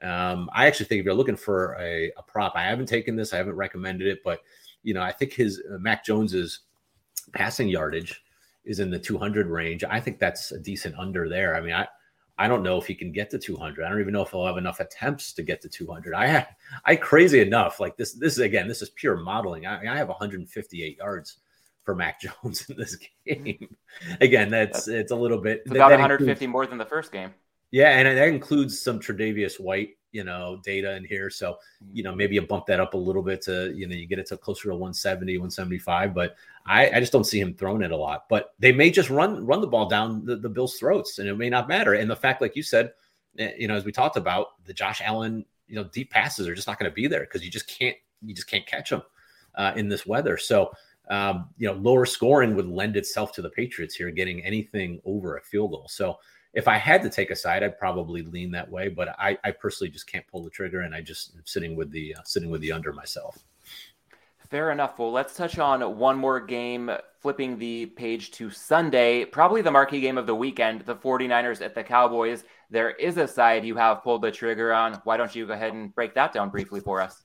um, 0.00 0.48
I 0.50 0.66
actually 0.66 0.86
think 0.86 1.00
if 1.00 1.04
you're 1.04 1.12
looking 1.12 1.36
for 1.36 1.76
a, 1.78 2.10
a, 2.16 2.22
prop, 2.22 2.54
I 2.56 2.62
haven't 2.62 2.86
taken 2.86 3.16
this, 3.16 3.34
I 3.34 3.36
haven't 3.36 3.56
recommended 3.56 4.08
it, 4.08 4.24
but 4.24 4.40
you 4.82 4.94
know, 4.94 5.02
I 5.02 5.12
think 5.12 5.34
his 5.34 5.62
uh, 5.70 5.76
Mac 5.76 6.06
Jones's 6.06 6.60
passing 7.34 7.68
yardage 7.68 8.22
is 8.64 8.80
in 8.80 8.88
the 8.88 8.98
200 8.98 9.46
range. 9.48 9.84
I 9.84 10.00
think 10.00 10.18
that's 10.18 10.52
a 10.52 10.58
decent 10.58 10.98
under 10.98 11.28
there. 11.28 11.54
I 11.54 11.60
mean, 11.60 11.74
I 11.74 11.86
I 12.38 12.48
don't 12.48 12.62
know 12.62 12.76
if 12.78 12.86
he 12.86 12.94
can 12.94 13.12
get 13.12 13.30
to 13.30 13.38
200. 13.38 13.84
I 13.84 13.88
don't 13.88 14.00
even 14.00 14.12
know 14.12 14.22
if 14.22 14.30
he'll 14.30 14.46
have 14.46 14.58
enough 14.58 14.80
attempts 14.80 15.32
to 15.34 15.42
get 15.42 15.62
to 15.62 15.68
200. 15.68 16.14
I 16.14 16.26
have, 16.26 16.48
I 16.84 16.96
crazy 16.96 17.40
enough. 17.40 17.80
Like 17.80 17.96
this, 17.96 18.12
this 18.12 18.34
is 18.34 18.40
again, 18.40 18.68
this 18.68 18.82
is 18.82 18.90
pure 18.90 19.16
modeling. 19.16 19.66
I, 19.66 19.92
I 19.92 19.96
have 19.96 20.08
158 20.08 20.98
yards 20.98 21.38
for 21.84 21.94
Mac 21.94 22.20
Jones 22.42 22.68
in 22.68 22.76
this 22.76 22.98
hmm. 23.26 23.42
game. 23.44 23.76
again, 24.20 24.50
that's, 24.50 24.84
that's 24.84 24.88
it's 24.88 25.12
a 25.12 25.16
little 25.16 25.38
bit 25.38 25.62
about 25.66 25.88
that 25.88 26.00
150 26.00 26.30
includes, 26.30 26.52
more 26.52 26.66
than 26.66 26.78
the 26.78 26.84
first 26.84 27.10
game. 27.12 27.32
Yeah, 27.70 27.90
and 27.90 28.06
that 28.06 28.28
includes 28.28 28.80
some 28.80 29.00
Tre'Davious 29.00 29.58
White 29.58 29.90
you 30.16 30.24
know, 30.24 30.58
data 30.64 30.96
in 30.96 31.04
here. 31.04 31.28
So, 31.28 31.58
you 31.92 32.02
know, 32.02 32.14
maybe 32.14 32.36
you 32.36 32.40
bump 32.40 32.64
that 32.66 32.80
up 32.80 32.94
a 32.94 32.96
little 32.96 33.22
bit 33.22 33.42
to, 33.42 33.70
you 33.76 33.86
know, 33.86 33.94
you 33.94 34.06
get 34.06 34.18
it 34.18 34.26
to 34.28 34.38
closer 34.38 34.70
to 34.70 34.74
170, 34.74 35.36
175. 35.36 36.14
But 36.14 36.36
I, 36.64 36.88
I 36.88 37.00
just 37.00 37.12
don't 37.12 37.24
see 37.24 37.38
him 37.38 37.52
throwing 37.52 37.82
it 37.82 37.90
a 37.90 37.96
lot. 37.96 38.26
But 38.30 38.54
they 38.58 38.72
may 38.72 38.90
just 38.90 39.10
run 39.10 39.44
run 39.44 39.60
the 39.60 39.66
ball 39.66 39.90
down 39.90 40.24
the, 40.24 40.36
the 40.36 40.48
Bills' 40.48 40.78
throats, 40.78 41.18
and 41.18 41.28
it 41.28 41.36
may 41.36 41.50
not 41.50 41.68
matter. 41.68 41.92
And 41.92 42.10
the 42.10 42.16
fact, 42.16 42.40
like 42.40 42.56
you 42.56 42.62
said, 42.62 42.94
eh, 43.38 43.52
you 43.58 43.68
know, 43.68 43.76
as 43.76 43.84
we 43.84 43.92
talked 43.92 44.16
about, 44.16 44.64
the 44.64 44.72
Josh 44.72 45.02
Allen, 45.04 45.44
you 45.68 45.76
know, 45.76 45.84
deep 45.84 46.10
passes 46.10 46.48
are 46.48 46.54
just 46.54 46.66
not 46.66 46.78
going 46.78 46.90
to 46.90 46.94
be 46.94 47.06
there 47.06 47.20
because 47.20 47.44
you 47.44 47.50
just 47.50 47.68
can't 47.68 47.96
you 48.24 48.32
just 48.32 48.48
can't 48.48 48.66
catch 48.66 48.88
them 48.88 49.02
uh, 49.54 49.72
in 49.76 49.88
this 49.88 50.06
weather. 50.06 50.38
So. 50.38 50.72
Um, 51.08 51.50
you 51.56 51.68
know, 51.68 51.74
lower 51.74 52.04
scoring 52.04 52.56
would 52.56 52.66
lend 52.66 52.96
itself 52.96 53.30
to 53.34 53.40
the 53.40 53.50
Patriots 53.50 53.94
here 53.94 54.10
getting 54.10 54.42
anything 54.42 55.00
over 55.04 55.36
a 55.36 55.40
field 55.40 55.70
goal. 55.70 55.86
So 55.88 56.18
if 56.56 56.66
I 56.66 56.78
had 56.78 57.02
to 57.02 57.10
take 57.10 57.30
a 57.30 57.36
side, 57.36 57.62
I'd 57.62 57.78
probably 57.78 58.22
lean 58.22 58.50
that 58.52 58.68
way. 58.68 58.88
But 58.88 59.10
I, 59.18 59.38
I 59.44 59.50
personally 59.52 59.90
just 59.90 60.10
can't 60.10 60.26
pull 60.26 60.42
the 60.42 60.50
trigger, 60.50 60.80
and 60.80 60.94
I 60.94 61.02
just 61.02 61.36
am 61.36 61.42
sitting 61.44 61.76
with 61.76 61.92
the 61.92 62.16
uh, 62.16 62.22
sitting 62.24 62.50
with 62.50 62.62
the 62.62 62.72
under 62.72 62.92
myself. 62.92 63.38
Fair 64.48 64.70
enough. 64.70 64.98
Well, 64.98 65.12
let's 65.12 65.36
touch 65.36 65.58
on 65.58 65.98
one 65.98 66.16
more 66.16 66.40
game, 66.40 66.90
flipping 67.20 67.58
the 67.58 67.86
page 67.86 68.30
to 68.32 68.48
Sunday, 68.48 69.24
probably 69.24 69.60
the 69.60 69.70
marquee 69.70 70.00
game 70.00 70.16
of 70.16 70.26
the 70.26 70.34
weekend, 70.34 70.82
the 70.82 70.94
49ers 70.94 71.60
at 71.60 71.74
the 71.74 71.82
Cowboys. 71.82 72.44
There 72.70 72.90
is 72.90 73.16
a 73.16 73.26
side 73.26 73.64
you 73.64 73.74
have 73.74 74.04
pulled 74.04 74.22
the 74.22 74.30
trigger 74.30 74.72
on. 74.72 75.00
Why 75.04 75.16
don't 75.16 75.34
you 75.34 75.46
go 75.46 75.52
ahead 75.52 75.72
and 75.72 75.92
break 75.94 76.14
that 76.14 76.32
down 76.32 76.50
briefly 76.50 76.80
for 76.80 77.00
us? 77.00 77.24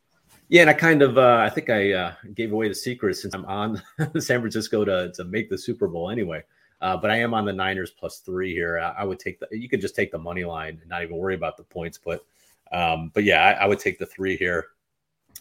Yeah, 0.50 0.62
and 0.62 0.70
I 0.70 0.74
kind 0.74 1.04
of, 1.04 1.20
uh, 1.20 1.38
I 1.46 1.50
think 1.50 1.70
I 1.70 1.94
uh, 1.94 2.14
gave 2.34 2.52
away 2.52 2.68
the 2.68 2.76
secret 2.76 3.16
since 3.16 3.36
I'm 3.36 3.46
on 3.46 3.82
San 4.20 4.42
Francisco 4.42 4.84
to, 4.84 5.12
to 5.14 5.24
make 5.24 5.50
the 5.50 5.58
Super 5.58 5.88
Bowl 5.88 6.10
anyway. 6.10 6.44
Uh, 6.82 6.98
but 6.98 7.12
I 7.12 7.18
am 7.18 7.34
on 7.34 7.46
the 7.46 7.54
Niners 7.54 7.92
plus 7.92 8.20
three 8.20 8.54
here. 8.54 8.80
I, 8.80 9.02
I, 9.02 9.04
would 9.04 9.20
take 9.20 9.40
the. 9.40 9.48
You 9.52 9.70
could 9.70 9.82
just 9.82 9.96
take 9.96 10.12
the 10.12 10.18
money 10.18 10.44
line 10.44 10.80
and 10.82 10.90
not 10.90 11.04
even 11.04 11.18
worry 11.18 11.36
about 11.36 11.56
the 11.56 11.64
points. 11.64 12.00
But, 12.04 12.26
um, 12.72 13.12
but 13.14 13.24
yeah, 13.24 13.44
I, 13.44 13.64
I, 13.64 13.66
would 13.68 13.80
take 13.80 14.00
the 14.00 14.06
three 14.06 14.36
here. 14.36 14.66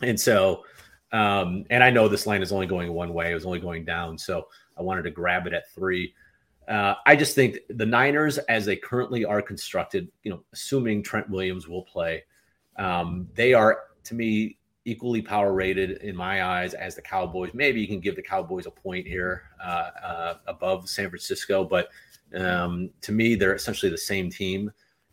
And 0.02 0.20
so, 0.20 0.64
um, 1.12 1.64
and 1.70 1.82
I 1.82 1.90
know 1.90 2.08
this 2.08 2.26
line 2.26 2.42
is 2.42 2.52
only 2.52 2.66
going 2.66 2.92
one 2.92 3.14
way. 3.14 3.30
It 3.30 3.34
was 3.34 3.46
only 3.46 3.60
going 3.60 3.84
down, 3.84 4.18
so 4.18 4.48
I 4.78 4.82
wanted 4.82 5.02
to 5.02 5.10
grab 5.10 5.46
it 5.46 5.54
at 5.54 5.70
three. 5.72 6.14
Uh, 6.68 6.94
I 7.04 7.16
just 7.16 7.34
think 7.34 7.58
the 7.68 7.86
Niners, 7.86 8.38
as 8.38 8.64
they 8.64 8.76
currently 8.76 9.24
are 9.24 9.42
constructed, 9.42 10.08
you 10.22 10.30
know, 10.30 10.44
assuming 10.52 11.02
Trent 11.02 11.28
Williams 11.28 11.66
will 11.66 11.82
play, 11.82 12.22
um, 12.76 13.28
they 13.34 13.54
are 13.54 13.80
to 14.04 14.14
me 14.14 14.56
equally 14.84 15.20
power 15.20 15.52
rated 15.52 15.98
in 15.98 16.16
my 16.16 16.44
eyes 16.44 16.74
as 16.74 16.94
the 16.94 17.02
Cowboys. 17.02 17.50
Maybe 17.52 17.80
you 17.80 17.86
can 17.86 18.00
give 18.00 18.16
the 18.16 18.22
Cowboys 18.22 18.66
a 18.66 18.70
point 18.70 19.06
here 19.06 19.42
uh, 19.62 19.90
uh, 20.02 20.34
above 20.46 20.88
San 20.88 21.08
Francisco, 21.08 21.64
but 21.64 21.88
um, 22.34 22.90
to 23.02 23.12
me, 23.12 23.34
they're 23.34 23.54
essentially 23.54 23.90
the 23.90 23.98
same 23.98 24.30
team. 24.30 24.72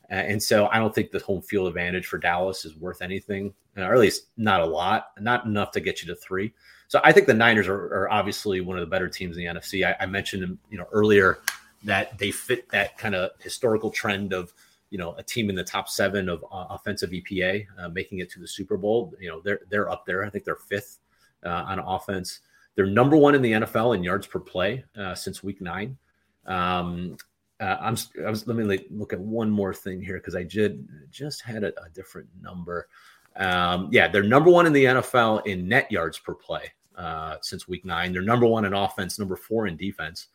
Uh, 0.10 0.15
and 0.15 0.41
so 0.41 0.67
I 0.67 0.80
don't 0.80 0.95
think 0.95 1.12
the 1.12 1.19
home 1.19 1.41
field 1.41 1.67
advantage 1.67 2.08
for 2.08 2.17
Dallas 2.17 2.63
is 2.63 2.75
worth 2.77 3.01
anything, 3.01 3.53
uh, 3.77 3.82
or 3.82 3.93
at 3.93 3.99
least 3.99 4.27
not 4.38 4.62
a 4.62 4.65
lot, 4.65 5.08
not 5.19 5.45
enough 5.45 5.71
to 5.71 5.82
get 5.82 6.01
you 6.01 6.08
to 6.08 6.15
three. 6.15 6.53
So 6.88 7.01
I 7.03 7.12
think 7.12 7.27
the 7.27 7.34
Niners 7.34 7.67
are, 7.67 7.93
are 7.93 8.10
obviously 8.10 8.62
one 8.62 8.77
of 8.77 8.82
the 8.82 8.89
better 8.89 9.10
teams 9.10 9.36
in 9.36 9.43
the 9.43 9.60
NFC. 9.60 9.86
I, 9.86 10.01
I 10.01 10.06
mentioned, 10.06 10.58
you 10.69 10.77
know, 10.77 10.88
earlier 10.93 11.39
that 11.84 12.17
they 12.17 12.32
fit 12.32 12.69
that 12.69 12.97
kind 12.97 13.15
of 13.15 13.32
historical 13.39 13.91
trend 13.91 14.32
of 14.32 14.53
you 14.89 14.97
know 14.97 15.13
a 15.17 15.23
team 15.23 15.50
in 15.50 15.56
the 15.56 15.63
top 15.63 15.89
seven 15.89 16.30
of 16.30 16.43
uh, 16.52 16.65
offensive 16.69 17.12
EPA, 17.12 17.65
uh, 17.80 17.89
making 17.89 18.19
it 18.19 18.30
to 18.32 18.39
the 18.39 18.47
Super 18.47 18.78
Bowl. 18.78 19.13
You 19.19 19.30
know 19.30 19.41
they're 19.41 19.62
they're 19.69 19.89
up 19.89 20.06
there. 20.06 20.23
I 20.23 20.30
think 20.30 20.45
they're 20.45 20.56
fifth 20.56 21.00
uh, 21.45 21.65
on 21.67 21.80
offense. 21.80 22.41
They're 22.76 22.86
number 22.86 23.17
one 23.17 23.36
in 23.36 23.41
the 23.41 23.54
NFL 23.54 23.95
in 23.95 24.04
yards 24.04 24.28
per 24.28 24.39
play 24.39 24.86
uh, 24.97 25.15
since 25.15 25.43
week 25.43 25.62
nine. 25.62 25.97
Um, 26.45 27.17
uh, 27.60 27.78
I'm 27.82 27.97
I 28.26 28.30
was 28.30 28.47
let 28.47 28.56
me 28.56 28.80
look 28.91 29.13
at 29.13 29.19
one 29.19 29.50
more 29.50 29.73
thing 29.73 30.02
here 30.02 30.17
because 30.17 30.36
I 30.36 30.43
did 30.43 30.88
just 31.10 31.41
had 31.41 31.63
a, 31.63 31.67
a 31.84 31.89
different 31.93 32.28
number. 32.41 32.88
Um, 33.36 33.89
yeah, 33.91 34.08
they're 34.08 34.23
number 34.23 34.50
one 34.50 34.65
in 34.65 34.73
the 34.73 34.86
NFL 34.86 35.45
in 35.45 35.67
net 35.67 35.91
yards 35.91 36.19
per 36.19 36.34
play 36.34 36.71
uh, 36.95 37.38
since 37.41 37.67
week 37.67 37.86
nine. 37.86 38.13
They're 38.13 38.21
number 38.21 38.45
one 38.45 38.65
in 38.65 38.73
offense, 38.73 39.19
number 39.19 39.36
four 39.36 39.67
in 39.67 39.76
defense. 39.76 40.28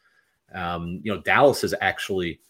Um, 0.54 1.00
you 1.02 1.14
know, 1.14 1.20
Dallas 1.20 1.64
is 1.64 1.74
actually 1.80 2.40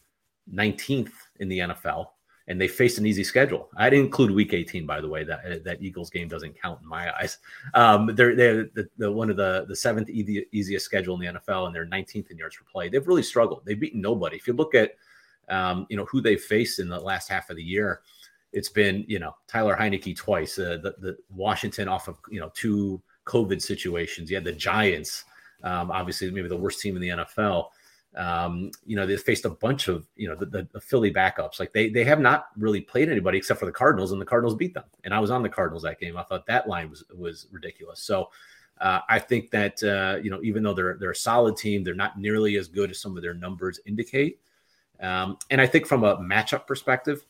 19th 0.52 1.12
in 1.40 1.48
the 1.48 1.58
NFL, 1.58 2.06
and 2.48 2.60
they 2.60 2.68
faced 2.68 2.98
an 2.98 3.06
easy 3.06 3.24
schedule. 3.24 3.68
I 3.76 3.88
didn't 3.88 4.06
include 4.06 4.30
Week 4.32 4.52
18, 4.52 4.86
by 4.86 5.00
the 5.00 5.08
way. 5.08 5.24
That 5.24 5.64
that 5.64 5.82
Eagles 5.82 6.10
game 6.10 6.28
doesn't 6.28 6.60
count 6.60 6.80
in 6.82 6.88
my 6.88 7.14
eyes. 7.16 7.38
Um, 7.74 8.10
they're 8.14 8.34
they're 8.34 8.64
the, 8.74 8.88
the, 8.98 9.10
one 9.10 9.30
of 9.30 9.36
the 9.36 9.64
the 9.68 9.76
seventh 9.76 10.10
easiest 10.10 10.84
schedule 10.84 11.14
in 11.14 11.20
the 11.20 11.40
NFL, 11.40 11.66
and 11.66 11.74
they're 11.74 11.86
19th 11.86 12.30
in 12.30 12.38
yards 12.38 12.56
per 12.56 12.64
play. 12.70 12.88
They've 12.88 13.06
really 13.06 13.22
struggled. 13.22 13.62
They've 13.64 13.78
beaten 13.78 14.00
nobody. 14.00 14.36
If 14.36 14.46
you 14.46 14.54
look 14.54 14.74
at 14.74 14.92
um, 15.48 15.86
you 15.88 15.96
know 15.96 16.04
who 16.06 16.20
they 16.20 16.36
faced 16.36 16.78
in 16.78 16.88
the 16.88 17.00
last 17.00 17.28
half 17.28 17.50
of 17.50 17.56
the 17.56 17.62
year, 17.62 18.00
it's 18.52 18.68
been 18.68 19.04
you 19.08 19.18
know 19.18 19.34
Tyler 19.48 19.76
Heinicke 19.76 20.16
twice, 20.16 20.58
uh, 20.58 20.78
the 20.82 20.94
the 20.98 21.16
Washington 21.34 21.88
off 21.88 22.08
of 22.08 22.16
you 22.30 22.40
know 22.40 22.50
two 22.54 23.00
COVID 23.26 23.62
situations. 23.62 24.30
You 24.30 24.36
had 24.36 24.44
the 24.44 24.52
Giants, 24.52 25.24
um, 25.62 25.90
obviously 25.90 26.30
maybe 26.30 26.48
the 26.48 26.56
worst 26.56 26.80
team 26.80 26.96
in 26.96 27.02
the 27.02 27.08
NFL. 27.08 27.68
Um, 28.14 28.70
you 28.84 28.94
know, 28.94 29.06
they 29.06 29.16
faced 29.16 29.46
a 29.46 29.50
bunch 29.50 29.88
of, 29.88 30.06
you 30.16 30.28
know, 30.28 30.34
the, 30.34 30.68
the, 30.70 30.80
Philly 30.80 31.12
backups. 31.12 31.58
Like 31.58 31.72
they 31.72 31.88
they 31.88 32.04
have 32.04 32.20
not 32.20 32.48
really 32.58 32.80
played 32.80 33.08
anybody 33.08 33.38
except 33.38 33.58
for 33.58 33.66
the 33.66 33.72
Cardinals, 33.72 34.12
and 34.12 34.20
the 34.20 34.26
Cardinals 34.26 34.54
beat 34.54 34.74
them. 34.74 34.84
And 35.04 35.14
I 35.14 35.18
was 35.18 35.30
on 35.30 35.42
the 35.42 35.48
Cardinals 35.48 35.82
that 35.84 35.98
game. 35.98 36.18
I 36.18 36.22
thought 36.22 36.46
that 36.46 36.68
line 36.68 36.90
was 36.90 37.04
was 37.14 37.46
ridiculous. 37.50 38.02
So 38.02 38.28
uh, 38.80 39.00
I 39.08 39.18
think 39.18 39.50
that 39.52 39.82
uh, 39.82 40.18
you 40.22 40.30
know, 40.30 40.40
even 40.42 40.62
though 40.62 40.74
they're 40.74 40.96
they're 40.98 41.12
a 41.12 41.16
solid 41.16 41.56
team, 41.56 41.84
they're 41.84 41.94
not 41.94 42.18
nearly 42.18 42.56
as 42.56 42.68
good 42.68 42.90
as 42.90 43.00
some 43.00 43.16
of 43.16 43.22
their 43.22 43.34
numbers 43.34 43.80
indicate. 43.86 44.40
Um, 45.00 45.38
and 45.50 45.60
I 45.60 45.66
think 45.66 45.86
from 45.86 46.04
a 46.04 46.16
matchup 46.18 46.66
perspective, 46.66 47.24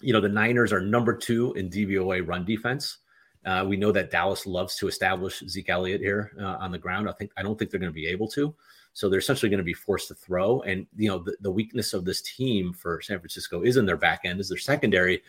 you 0.00 0.12
know, 0.12 0.20
the 0.20 0.28
Niners 0.28 0.72
are 0.72 0.80
number 0.80 1.14
two 1.16 1.52
in 1.54 1.70
DVOA 1.70 2.26
run 2.26 2.44
defense. 2.44 2.98
Uh, 3.44 3.64
we 3.66 3.76
know 3.76 3.90
that 3.92 4.10
Dallas 4.10 4.46
loves 4.46 4.76
to 4.76 4.88
establish 4.88 5.42
Zeke 5.48 5.70
Elliott 5.70 6.00
here 6.00 6.32
uh, 6.38 6.56
on 6.60 6.72
the 6.72 6.78
ground. 6.78 7.08
I 7.08 7.12
think 7.12 7.30
I 7.36 7.42
don't 7.42 7.58
think 7.58 7.70
they're 7.70 7.80
going 7.80 7.92
to 7.92 7.94
be 7.94 8.06
able 8.06 8.28
to. 8.28 8.54
So 8.92 9.08
they're 9.08 9.20
essentially 9.20 9.50
going 9.50 9.58
to 9.58 9.64
be 9.64 9.74
forced 9.74 10.08
to 10.08 10.14
throw. 10.14 10.60
And 10.62 10.86
you 10.96 11.08
know 11.08 11.18
the, 11.18 11.36
the 11.40 11.50
weakness 11.50 11.92
of 11.92 12.04
this 12.04 12.22
team 12.22 12.72
for 12.72 13.00
San 13.00 13.18
Francisco 13.18 13.62
is 13.62 13.76
in 13.76 13.86
their 13.86 13.96
back 13.96 14.22
end, 14.24 14.40
is 14.40 14.48
their 14.48 14.58
secondary, 14.58 15.22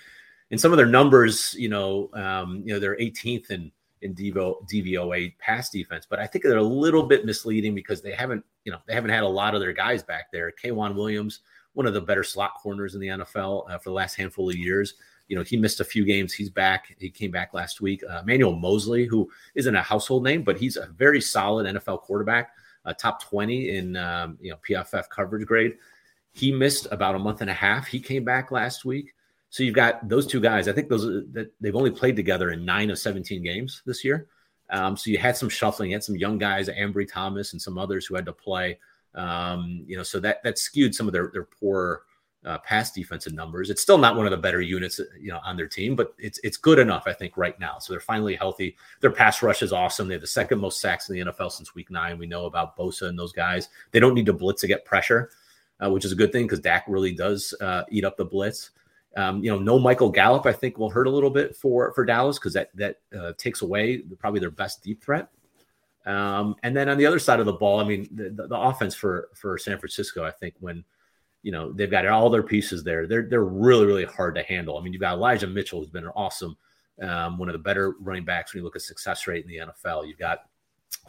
and 0.50 0.60
some 0.60 0.72
of 0.72 0.78
their 0.78 0.88
numbers. 0.88 1.54
You 1.58 1.70
know, 1.70 2.10
um, 2.14 2.64
you 2.66 2.74
know 2.74 2.80
they're 2.80 2.98
18th 2.98 3.52
in 3.52 3.72
in 4.02 4.16
Devo, 4.16 4.68
DVOA 4.68 5.38
pass 5.38 5.70
defense, 5.70 6.08
but 6.10 6.18
I 6.18 6.26
think 6.26 6.44
they're 6.44 6.58
a 6.58 6.64
little 6.64 7.04
bit 7.04 7.24
misleading 7.24 7.76
because 7.76 8.02
they 8.02 8.14
haven't 8.14 8.44
you 8.66 8.72
know 8.72 8.80
they 8.88 8.94
haven't 8.94 9.12
had 9.12 9.24
a 9.24 9.28
lot 9.28 9.54
of 9.54 9.62
their 9.62 9.74
guys 9.74 10.02
back 10.04 10.32
there. 10.32 10.52
K'Waun 10.52 10.96
Williams, 10.96 11.42
one 11.74 11.86
of 11.86 11.94
the 11.94 12.02
better 12.02 12.24
slot 12.24 12.56
corners 12.62 12.96
in 12.96 13.02
the 13.02 13.08
NFL 13.08 13.70
uh, 13.70 13.78
for 13.78 13.90
the 13.90 13.96
last 13.96 14.16
handful 14.16 14.50
of 14.50 14.56
years 14.56 14.96
you 15.32 15.38
know, 15.38 15.44
he 15.44 15.56
missed 15.56 15.80
a 15.80 15.86
few 15.86 16.04
games. 16.04 16.34
He's 16.34 16.50
back. 16.50 16.94
He 17.00 17.10
came 17.10 17.32
back 17.32 17.54
last 17.54 17.80
week. 17.80 18.04
Uh, 18.04 18.22
Manuel 18.26 18.52
Moseley, 18.52 19.06
who 19.06 19.32
isn't 19.56 19.74
a 19.78 19.82
household 19.82 20.26
name, 20.26 20.44
but 20.44 20.58
he's 20.58 20.76
a 20.76 20.88
very 20.88 21.22
solid 21.22 21.74
NFL 21.74 22.02
quarterback, 22.02 22.52
uh, 22.86 22.94
top 22.94 23.24
20 23.24 23.78
in, 23.78 23.96
um, 23.96 24.38
you 24.42 24.52
know, 24.52 24.58
PFF 24.68 25.10
coverage 25.10 25.46
grade. 25.46 25.78
He 26.34 26.52
missed 26.52 26.88
about 26.92 27.16
a 27.16 27.20
month 27.20 27.42
and 27.42 27.50
a 27.50 27.54
half. 27.54 27.88
He 27.88 28.00
came 28.00 28.24
back 28.24 28.52
last 28.52 28.86
week. 28.86 29.14
So 29.50 29.64
you've 29.64 29.76
got 29.76 30.08
those 30.08 30.26
two 30.26 30.40
guys. 30.40 30.68
I 30.68 30.72
think 30.72 30.88
those 30.88 31.04
that 31.34 31.52
they've 31.60 31.76
only 31.76 31.92
played 31.92 32.16
together 32.16 32.52
in 32.52 32.64
nine 32.64 32.90
of 32.90 32.98
17 32.98 33.44
games 33.44 33.82
this 33.86 34.04
year. 34.04 34.28
Um, 34.70 34.96
so 34.96 35.10
you 35.10 35.18
had 35.18 35.36
some 35.36 35.50
shuffling, 35.50 35.90
you 35.90 35.96
had 35.96 36.04
some 36.04 36.16
young 36.16 36.38
guys, 36.38 36.70
Ambry 36.70 37.06
Thomas 37.12 37.52
and 37.52 37.62
some 37.62 37.78
others 37.78 38.06
who 38.06 38.16
had 38.16 38.26
to 38.26 38.34
play. 38.34 38.80
Um, 39.14 39.84
you 39.86 39.98
know, 39.98 40.04
so 40.04 40.22
that 40.22 40.42
that 40.44 40.58
skewed 40.58 40.96
some 40.96 41.06
of 41.06 41.12
their 41.12 41.30
their 41.34 41.44
poor 41.44 42.04
uh, 42.46 42.58
pass 42.60 42.92
defensive 42.92 43.34
numbers. 43.34 43.70
It's 43.70 43.82
still 43.82 43.98
not 43.98 44.16
one 44.16 44.26
of 44.26 44.32
the 44.32 44.38
better 44.38 44.62
units, 44.62 45.00
you 45.20 45.32
know, 45.32 45.40
on 45.44 45.56
their 45.56 45.68
team, 45.68 45.96
but 45.96 46.14
it's 46.18 46.40
it's 46.44 46.58
good 46.58 46.80
enough, 46.80 47.04
I 47.06 47.14
think, 47.14 47.38
right 47.38 47.60
now. 47.60 47.78
So 47.80 47.94
they're 47.94 48.00
finally 48.00 48.36
healthy. 48.36 48.76
Their 49.00 49.12
pass 49.12 49.44
rush 49.44 49.62
is 49.62 49.72
awesome. 49.72 50.08
They 50.08 50.16
have 50.16 50.22
the 50.22 50.28
second 50.28 50.60
most 50.60 50.82
sacks 50.82 51.10
in 51.10 51.16
the 51.16 51.32
NFL 51.32 51.52
since 51.52 51.76
Week 51.76 51.92
Nine. 51.92 52.18
We 52.18 52.26
know 52.26 52.46
about 52.46 52.76
Bosa 52.78 53.04
and 53.04 53.18
those 53.18 53.34
guys. 53.34 53.70
They 53.92 54.00
don't 54.00 54.16
need 54.16 54.26
to 54.26 54.34
blitz 54.34 54.62
to 54.62 54.68
get 54.68 54.86
pressure, 54.86 55.30
uh, 55.84 55.90
which 55.92 56.06
is 56.06 56.12
a 56.12 56.16
good 56.16 56.32
thing 56.32 56.46
because 56.46 56.60
Dak 56.60 56.86
really 56.88 57.14
does 57.14 57.54
uh, 57.62 57.84
eat 57.90 58.06
up 58.06 58.18
the 58.18 58.26
blitz. 58.26 58.72
Um, 59.16 59.44
you 59.44 59.52
know, 59.52 59.60
no 59.60 59.78
Michael 59.78 60.10
Gallup, 60.10 60.46
I 60.46 60.54
think, 60.54 60.78
will 60.78 60.90
hurt 60.90 61.08
a 61.08 61.12
little 61.12 61.30
bit 61.30 61.56
for 61.56 61.94
for 61.94 62.06
Dallas 62.06 62.40
because 62.40 62.54
that 62.54 62.76
that 62.76 62.98
uh, 63.18 63.34
takes 63.38 63.62
away 63.62 64.00
probably 64.18 64.40
their 64.40 64.52
best 64.52 64.84
deep 64.84 65.04
threat. 65.04 65.30
Um, 66.08 66.56
and 66.64 66.76
then 66.76 66.90
on 66.90 66.98
the 66.98 67.06
other 67.06 67.20
side 67.20 67.40
of 67.40 67.46
the 67.46 67.54
ball, 67.54 67.80
I 67.80 67.84
mean, 67.84 68.08
the, 68.12 68.30
the, 68.32 68.48
the 68.48 68.58
offense 68.58 68.96
for 68.96 69.30
for 69.36 69.60
San 69.60 69.78
Francisco, 69.78 70.24
I 70.24 70.32
think 70.32 70.56
when 70.60 70.84
you 71.44 71.52
know 71.52 71.72
they've 71.72 71.92
got 71.92 72.06
all 72.08 72.30
their 72.30 72.44
pieces 72.44 72.84
there. 72.84 73.08
They're 73.08 73.28
they're 73.28 73.44
really 73.44 73.86
really 73.86 74.06
hard 74.06 74.36
to 74.36 74.44
handle. 74.44 74.78
I 74.78 74.82
mean, 74.82 74.94
you've 74.94 75.02
got 75.02 75.16
Elijah 75.16 75.48
Mitchell, 75.48 75.80
who's 75.80 75.90
been 75.90 76.06
an 76.06 76.12
awesome, 76.16 76.56
um, 77.02 77.38
one 77.38 77.50
of 77.50 77.54
the 77.54 77.60
better 77.60 77.96
running 78.00 78.26
backs 78.26 78.54
when 78.54 78.60
you 78.60 78.64
look 78.64 78.76
at 78.76 78.82
success 78.82 79.28
rate 79.28 79.46
in 79.46 79.50
the 79.50 79.58
NFL. 79.58 80.08
You've 80.08 80.20
got 80.20 80.46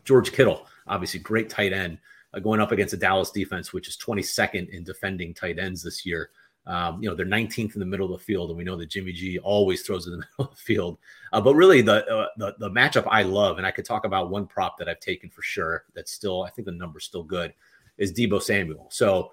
George 0.05 0.33
Kittle, 0.33 0.67
obviously 0.87 1.21
great 1.21 1.49
tight 1.49 1.73
end, 1.73 1.99
uh, 2.35 2.39
going 2.39 2.61
up 2.61 2.73
against 2.73 2.93
the 2.93 2.97
Dallas 2.97 3.31
defense, 3.31 3.73
which 3.73 3.89
is 3.89 3.97
22nd 3.97 4.71
in 4.71 4.85
defending 4.85 5.35
tight 5.35 5.59
ends 5.59 5.83
this 5.83 6.07
year. 6.07 6.31
Um, 6.65 7.03
you 7.03 7.09
know, 7.09 7.17
they're 7.17 7.27
19th 7.27 7.75
in 7.75 7.81
the 7.81 7.87
middle 7.87 8.13
of 8.13 8.21
the 8.21 8.25
field, 8.25 8.51
and 8.51 8.57
we 8.57 8.63
know 8.63 8.77
that 8.77 8.89
Jimmy 8.89 9.13
G 9.13 9.39
always 9.41 9.83
throws 9.83 10.07
in 10.07 10.13
the 10.13 10.19
middle 10.39 10.51
of 10.51 10.51
the 10.51 10.63
field. 10.63 10.99
Uh, 11.33 11.41
but 11.41 11.55
really, 11.55 11.83
the, 11.83 12.07
uh, 12.07 12.29
the 12.37 12.55
the 12.59 12.71
matchup 12.71 13.07
I 13.11 13.23
love, 13.23 13.59
and 13.59 13.67
I 13.67 13.73
could 13.73 13.85
talk 13.85 14.05
about 14.05 14.31
one 14.31 14.47
prop 14.47 14.79
that 14.79 14.89
I've 14.89 15.01
taken 15.01 15.29
for 15.29 15.43
sure. 15.43 15.85
That's 15.95 16.13
still, 16.13 16.45
I 16.45 16.51
think 16.51 16.67
the 16.67 16.73
number's 16.73 17.05
still 17.05 17.25
good, 17.25 17.53
is 17.99 18.13
Deebo 18.13 18.41
Samuel. 18.41 18.89
So 18.93 19.33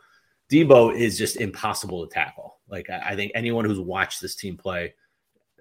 Deebo 0.52 0.96
is 0.96 1.18
just 1.18 1.38
impossible 1.38 2.06
to 2.06 2.14
tackle. 2.14 2.58
Like 2.68 2.90
I, 2.90 3.10
I 3.10 3.16
think 3.16 3.32
anyone 3.36 3.66
who's 3.66 3.80
watched 3.80 4.22
this 4.22 4.36
team 4.36 4.58
play, 4.58 4.94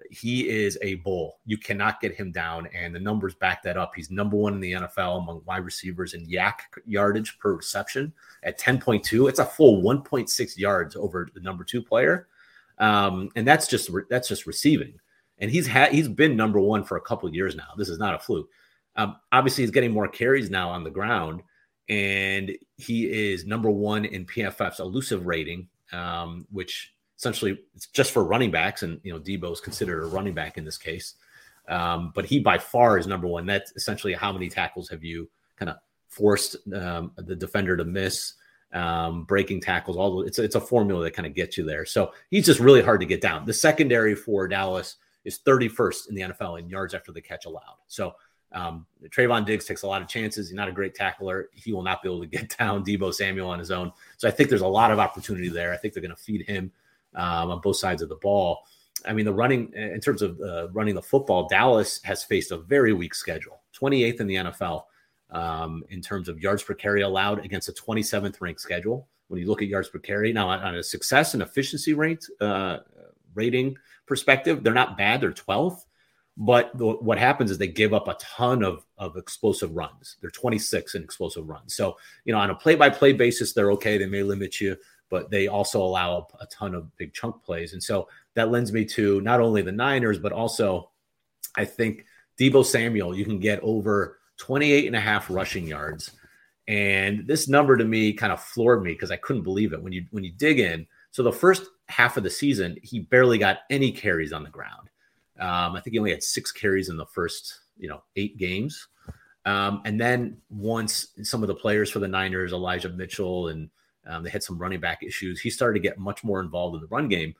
he 0.09 0.49
is 0.49 0.77
a 0.81 0.95
bull. 0.95 1.39
You 1.45 1.57
cannot 1.57 2.01
get 2.01 2.15
him 2.15 2.31
down, 2.31 2.67
and 2.73 2.93
the 2.93 2.99
numbers 2.99 3.35
back 3.35 3.61
that 3.63 3.77
up. 3.77 3.93
He's 3.95 4.09
number 4.09 4.37
one 4.37 4.53
in 4.53 4.59
the 4.59 4.73
NFL 4.73 5.21
among 5.21 5.41
wide 5.45 5.65
receivers 5.65 6.13
in 6.13 6.25
YAC 6.25 6.53
yardage 6.85 7.37
per 7.39 7.53
reception 7.53 8.13
at 8.43 8.59
10.2. 8.59 9.29
It's 9.29 9.39
a 9.39 9.45
full 9.45 9.83
1.6 9.83 10.57
yards 10.57 10.95
over 10.95 11.29
the 11.33 11.41
number 11.41 11.63
two 11.63 11.81
player, 11.81 12.27
um, 12.79 13.29
and 13.35 13.47
that's 13.47 13.67
just 13.67 13.89
that's 14.09 14.27
just 14.27 14.47
receiving. 14.47 14.99
And 15.37 15.51
he's 15.51 15.67
had 15.67 15.93
he's 15.93 16.07
been 16.07 16.35
number 16.35 16.59
one 16.59 16.83
for 16.83 16.97
a 16.97 17.01
couple 17.01 17.33
years 17.33 17.55
now. 17.55 17.69
This 17.77 17.89
is 17.89 17.99
not 17.99 18.15
a 18.15 18.19
fluke. 18.19 18.49
Um, 18.95 19.17
obviously, 19.31 19.63
he's 19.63 19.71
getting 19.71 19.93
more 19.93 20.07
carries 20.07 20.49
now 20.49 20.69
on 20.69 20.83
the 20.83 20.89
ground, 20.89 21.41
and 21.89 22.55
he 22.77 23.05
is 23.05 23.45
number 23.45 23.69
one 23.69 24.05
in 24.05 24.25
PFF's 24.25 24.79
elusive 24.79 25.25
rating, 25.25 25.67
um, 25.91 26.45
which 26.51 26.93
essentially 27.17 27.59
it's 27.75 27.87
just 27.87 28.11
for 28.11 28.23
running 28.23 28.51
backs, 28.51 28.83
and 28.83 28.99
you 29.03 29.11
know 29.11 29.19
Deebo 29.19 29.51
is 29.51 29.59
considered 29.59 30.03
a 30.03 30.07
running 30.07 30.33
back 30.33 30.57
in 30.57 30.63
this 30.63 30.77
case. 30.77 31.15
Um, 31.67 32.11
but 32.15 32.25
he 32.25 32.39
by 32.39 32.57
far 32.57 32.97
is 32.97 33.07
number 33.07 33.27
one. 33.27 33.45
That's 33.45 33.71
essentially 33.75 34.13
how 34.13 34.31
many 34.31 34.49
tackles 34.49 34.89
have 34.89 35.03
you 35.03 35.29
kind 35.57 35.69
of 35.69 35.77
forced 36.07 36.55
um, 36.73 37.11
the 37.17 37.35
defender 37.35 37.77
to 37.77 37.85
miss, 37.85 38.33
um, 38.73 39.23
breaking 39.23 39.61
tackles. 39.61 39.97
All 39.97 40.21
it's 40.21 40.39
it's 40.39 40.55
a 40.55 40.61
formula 40.61 41.03
that 41.03 41.15
kind 41.15 41.25
of 41.25 41.33
gets 41.33 41.57
you 41.57 41.65
there. 41.65 41.85
So 41.85 42.13
he's 42.29 42.45
just 42.45 42.59
really 42.59 42.81
hard 42.81 42.99
to 43.01 43.05
get 43.07 43.21
down. 43.21 43.45
The 43.45 43.53
secondary 43.53 44.15
for 44.15 44.47
Dallas 44.47 44.97
is 45.25 45.39
31st 45.39 46.09
in 46.09 46.15
the 46.15 46.21
NFL 46.21 46.59
in 46.59 46.69
yards 46.69 46.93
after 46.93 47.11
the 47.11 47.21
catch 47.21 47.45
allowed. 47.45 47.77
So 47.87 48.13
um, 48.51 48.85
Trevon 49.09 49.45
Diggs 49.45 49.65
takes 49.65 49.83
a 49.83 49.87
lot 49.87 50.01
of 50.01 50.07
chances. 50.07 50.49
He's 50.49 50.55
not 50.55 50.67
a 50.67 50.71
great 50.71 50.95
tackler. 50.95 51.49
He 51.53 51.71
will 51.71 51.83
not 51.83 52.01
be 52.01 52.09
able 52.09 52.21
to 52.21 52.27
get 52.27 52.55
down 52.57 52.83
Deebo 52.83 53.13
Samuel 53.13 53.49
on 53.49 53.59
his 53.59 53.71
own. 53.71 53.91
So 54.17 54.27
I 54.27 54.31
think 54.31 54.49
there's 54.49 54.61
a 54.61 54.67
lot 54.67 54.91
of 54.91 54.99
opportunity 54.99 55.49
there. 55.49 55.73
I 55.73 55.77
think 55.77 55.93
they're 55.93 56.01
going 56.01 56.15
to 56.15 56.21
feed 56.21 56.45
him 56.47 56.71
um, 57.15 57.51
on 57.51 57.61
both 57.61 57.77
sides 57.77 58.01
of 58.01 58.09
the 58.09 58.15
ball. 58.15 58.63
I 59.05 59.13
mean, 59.13 59.25
the 59.25 59.33
running 59.33 59.71
in 59.73 60.01
terms 60.01 60.21
of 60.21 60.39
uh, 60.41 60.69
running 60.69 60.95
the 60.95 61.01
football, 61.01 61.47
Dallas 61.47 62.01
has 62.03 62.23
faced 62.23 62.51
a 62.51 62.57
very 62.57 62.91
weak 62.91 63.15
schedule, 63.15 63.61
28th 63.79 64.19
in 64.19 64.27
the 64.27 64.35
NFL 64.35 64.83
um, 65.31 65.83
in 65.89 66.01
terms 66.01 66.27
of 66.27 66.39
yards 66.39 66.63
per 66.63 66.73
carry 66.73 67.01
allowed 67.01 67.45
against 67.45 67.69
a 67.69 67.73
27th 67.73 68.41
ranked 68.41 68.59
schedule. 68.59 69.07
When 69.27 69.39
you 69.39 69.47
look 69.47 69.61
at 69.61 69.67
yards 69.67 69.89
per 69.89 69.99
carry, 69.99 70.33
now 70.33 70.49
on 70.49 70.75
a 70.75 70.83
success 70.83 71.33
and 71.33 71.43
efficiency 71.43 71.93
rate 71.93 72.25
uh, 72.41 72.79
rating 73.35 73.77
perspective, 74.05 74.63
they're 74.63 74.73
not 74.73 74.97
bad. 74.97 75.21
They're 75.21 75.31
12th 75.31 75.85
but 76.37 76.73
what 76.75 77.17
happens 77.17 77.51
is 77.51 77.57
they 77.57 77.67
give 77.67 77.93
up 77.93 78.07
a 78.07 78.15
ton 78.15 78.63
of, 78.63 78.85
of 78.97 79.17
explosive 79.17 79.75
runs. 79.75 80.15
They're 80.21 80.29
26 80.29 80.95
in 80.95 81.03
explosive 81.03 81.47
runs. 81.49 81.75
So, 81.75 81.97
you 82.23 82.31
know, 82.31 82.39
on 82.39 82.49
a 82.49 82.55
play 82.55 82.75
by 82.75 82.89
play 82.89 83.11
basis, 83.11 83.51
they're 83.51 83.71
okay. 83.73 83.97
They 83.97 84.05
may 84.05 84.23
limit 84.23 84.61
you, 84.61 84.77
but 85.09 85.29
they 85.29 85.47
also 85.47 85.81
allow 85.81 86.29
a, 86.39 86.43
a, 86.43 86.47
ton 86.47 86.75
of 86.75 86.95
big 86.95 87.13
chunk 87.13 87.43
plays. 87.43 87.73
And 87.73 87.83
so 87.83 88.07
that 88.35 88.51
lends 88.51 88.71
me 88.71 88.85
to 88.85 89.19
not 89.19 89.41
only 89.41 89.61
the 89.61 89.73
Niners, 89.73 90.17
but 90.17 90.31
also 90.31 90.91
I 91.57 91.65
think 91.65 92.05
Deebo 92.39 92.65
Samuel, 92.65 93.13
you 93.13 93.25
can 93.25 93.39
get 93.39 93.59
over 93.61 94.19
28 94.37 94.87
and 94.87 94.95
a 94.95 95.01
half 95.01 95.29
rushing 95.29 95.67
yards. 95.67 96.11
And 96.69 97.27
this 97.27 97.49
number 97.49 97.75
to 97.75 97.83
me 97.83 98.13
kind 98.13 98.31
of 98.31 98.41
floored 98.41 98.83
me 98.83 98.93
because 98.93 99.11
I 99.11 99.17
couldn't 99.17 99.43
believe 99.43 99.73
it 99.73 99.81
when 99.81 99.91
you 99.91 100.05
when 100.11 100.23
you 100.23 100.31
dig 100.31 100.59
in. 100.59 100.87
So 101.11 101.23
the 101.23 101.33
first 101.33 101.63
half 101.87 102.15
of 102.15 102.23
the 102.23 102.29
season, 102.29 102.77
he 102.83 102.99
barely 102.99 103.39
got 103.39 103.59
any 103.69 103.91
carries 103.91 104.31
on 104.31 104.43
the 104.43 104.49
ground. 104.49 104.89
Um, 105.39 105.75
I 105.75 105.81
think 105.81 105.93
he 105.93 105.99
only 105.99 106.11
had 106.11 106.23
six 106.23 106.51
carries 106.51 106.89
in 106.89 106.97
the 106.97 107.05
first, 107.05 107.59
you 107.77 107.87
know, 107.89 108.03
eight 108.15 108.37
games. 108.37 108.87
Um, 109.45 109.81
and 109.85 109.99
then 109.99 110.37
once 110.49 111.07
some 111.23 111.41
of 111.41 111.47
the 111.47 111.55
players 111.55 111.89
for 111.89 111.99
the 111.99 112.07
Niners, 112.07 112.51
Elijah 112.51 112.89
Mitchell, 112.89 113.47
and 113.47 113.69
um, 114.05 114.23
they 114.23 114.29
had 114.29 114.43
some 114.43 114.57
running 114.57 114.79
back 114.79 115.01
issues, 115.01 115.39
he 115.39 115.49
started 115.49 115.81
to 115.81 115.87
get 115.87 115.97
much 115.97 116.23
more 116.23 116.39
involved 116.39 116.75
in 116.75 116.81
the 116.81 116.87
run 116.87 117.07
game. 117.07 117.33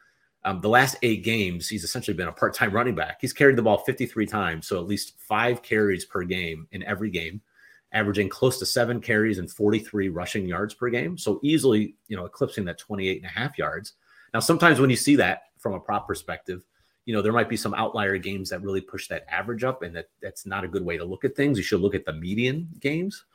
Um, 0.45 0.61
the 0.61 0.69
last 0.69 0.95
eight 1.01 1.23
games, 1.23 1.67
he's 1.67 1.83
essentially 1.83 2.15
been 2.15 2.29
a 2.29 2.31
part 2.31 2.53
time 2.53 2.71
running 2.71 2.95
back. 2.95 3.17
He's 3.19 3.33
carried 3.33 3.57
the 3.57 3.61
ball 3.61 3.79
53 3.79 4.25
times, 4.25 4.67
so 4.67 4.79
at 4.79 4.87
least 4.87 5.15
five 5.19 5.61
carries 5.61 6.05
per 6.05 6.23
game 6.23 6.67
in 6.71 6.81
every 6.83 7.09
game, 7.09 7.41
averaging 7.91 8.29
close 8.29 8.57
to 8.59 8.65
seven 8.65 9.01
carries 9.01 9.37
and 9.37 9.51
43 9.51 10.07
rushing 10.09 10.47
yards 10.47 10.73
per 10.73 10.89
game. 10.89 11.17
So 11.17 11.39
easily, 11.43 11.95
you 12.07 12.15
know, 12.15 12.25
eclipsing 12.25 12.65
that 12.65 12.77
28 12.77 13.17
and 13.17 13.25
a 13.25 13.29
half 13.29 13.57
yards. 13.57 13.93
Now, 14.33 14.39
sometimes 14.39 14.79
when 14.79 14.89
you 14.89 14.95
see 14.95 15.17
that 15.17 15.43
from 15.57 15.73
a 15.73 15.79
prop 15.79 16.07
perspective, 16.07 16.63
you 17.09 17.15
know, 17.15 17.23
there 17.23 17.33
might 17.33 17.49
be 17.49 17.57
some 17.57 17.73
outlier 17.73 18.19
games 18.19 18.51
that 18.51 18.61
really 18.61 18.81
push 18.81 19.07
that 19.07 19.25
average 19.31 19.63
up, 19.63 19.81
and 19.81 19.95
that 19.95 20.09
that's 20.21 20.45
not 20.45 20.63
a 20.63 20.67
good 20.67 20.85
way 20.85 20.95
to 20.95 21.03
look 21.03 21.25
at 21.25 21.35
things. 21.35 21.57
You 21.57 21.63
should 21.63 21.81
look 21.81 21.95
at 21.95 22.05
the 22.05 22.13
median 22.13 22.67
games. 22.79 23.25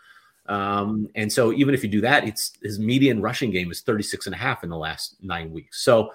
Um, 0.47 1.09
and 1.17 1.33
so 1.33 1.53
even 1.53 1.75
if 1.75 1.83
you 1.83 1.91
do 1.91 2.01
that, 2.03 2.23
it's 2.23 2.53
his 2.63 2.79
median 2.79 3.21
rushing 3.21 3.51
game 3.51 3.73
is 3.73 3.81
36 3.81 4.27
and 4.27 4.35
a 4.37 4.39
half 4.39 4.63
in 4.63 4.71
the 4.71 4.77
last 4.77 5.17
nine 5.23 5.51
weeks. 5.51 5.83
So 5.83 6.13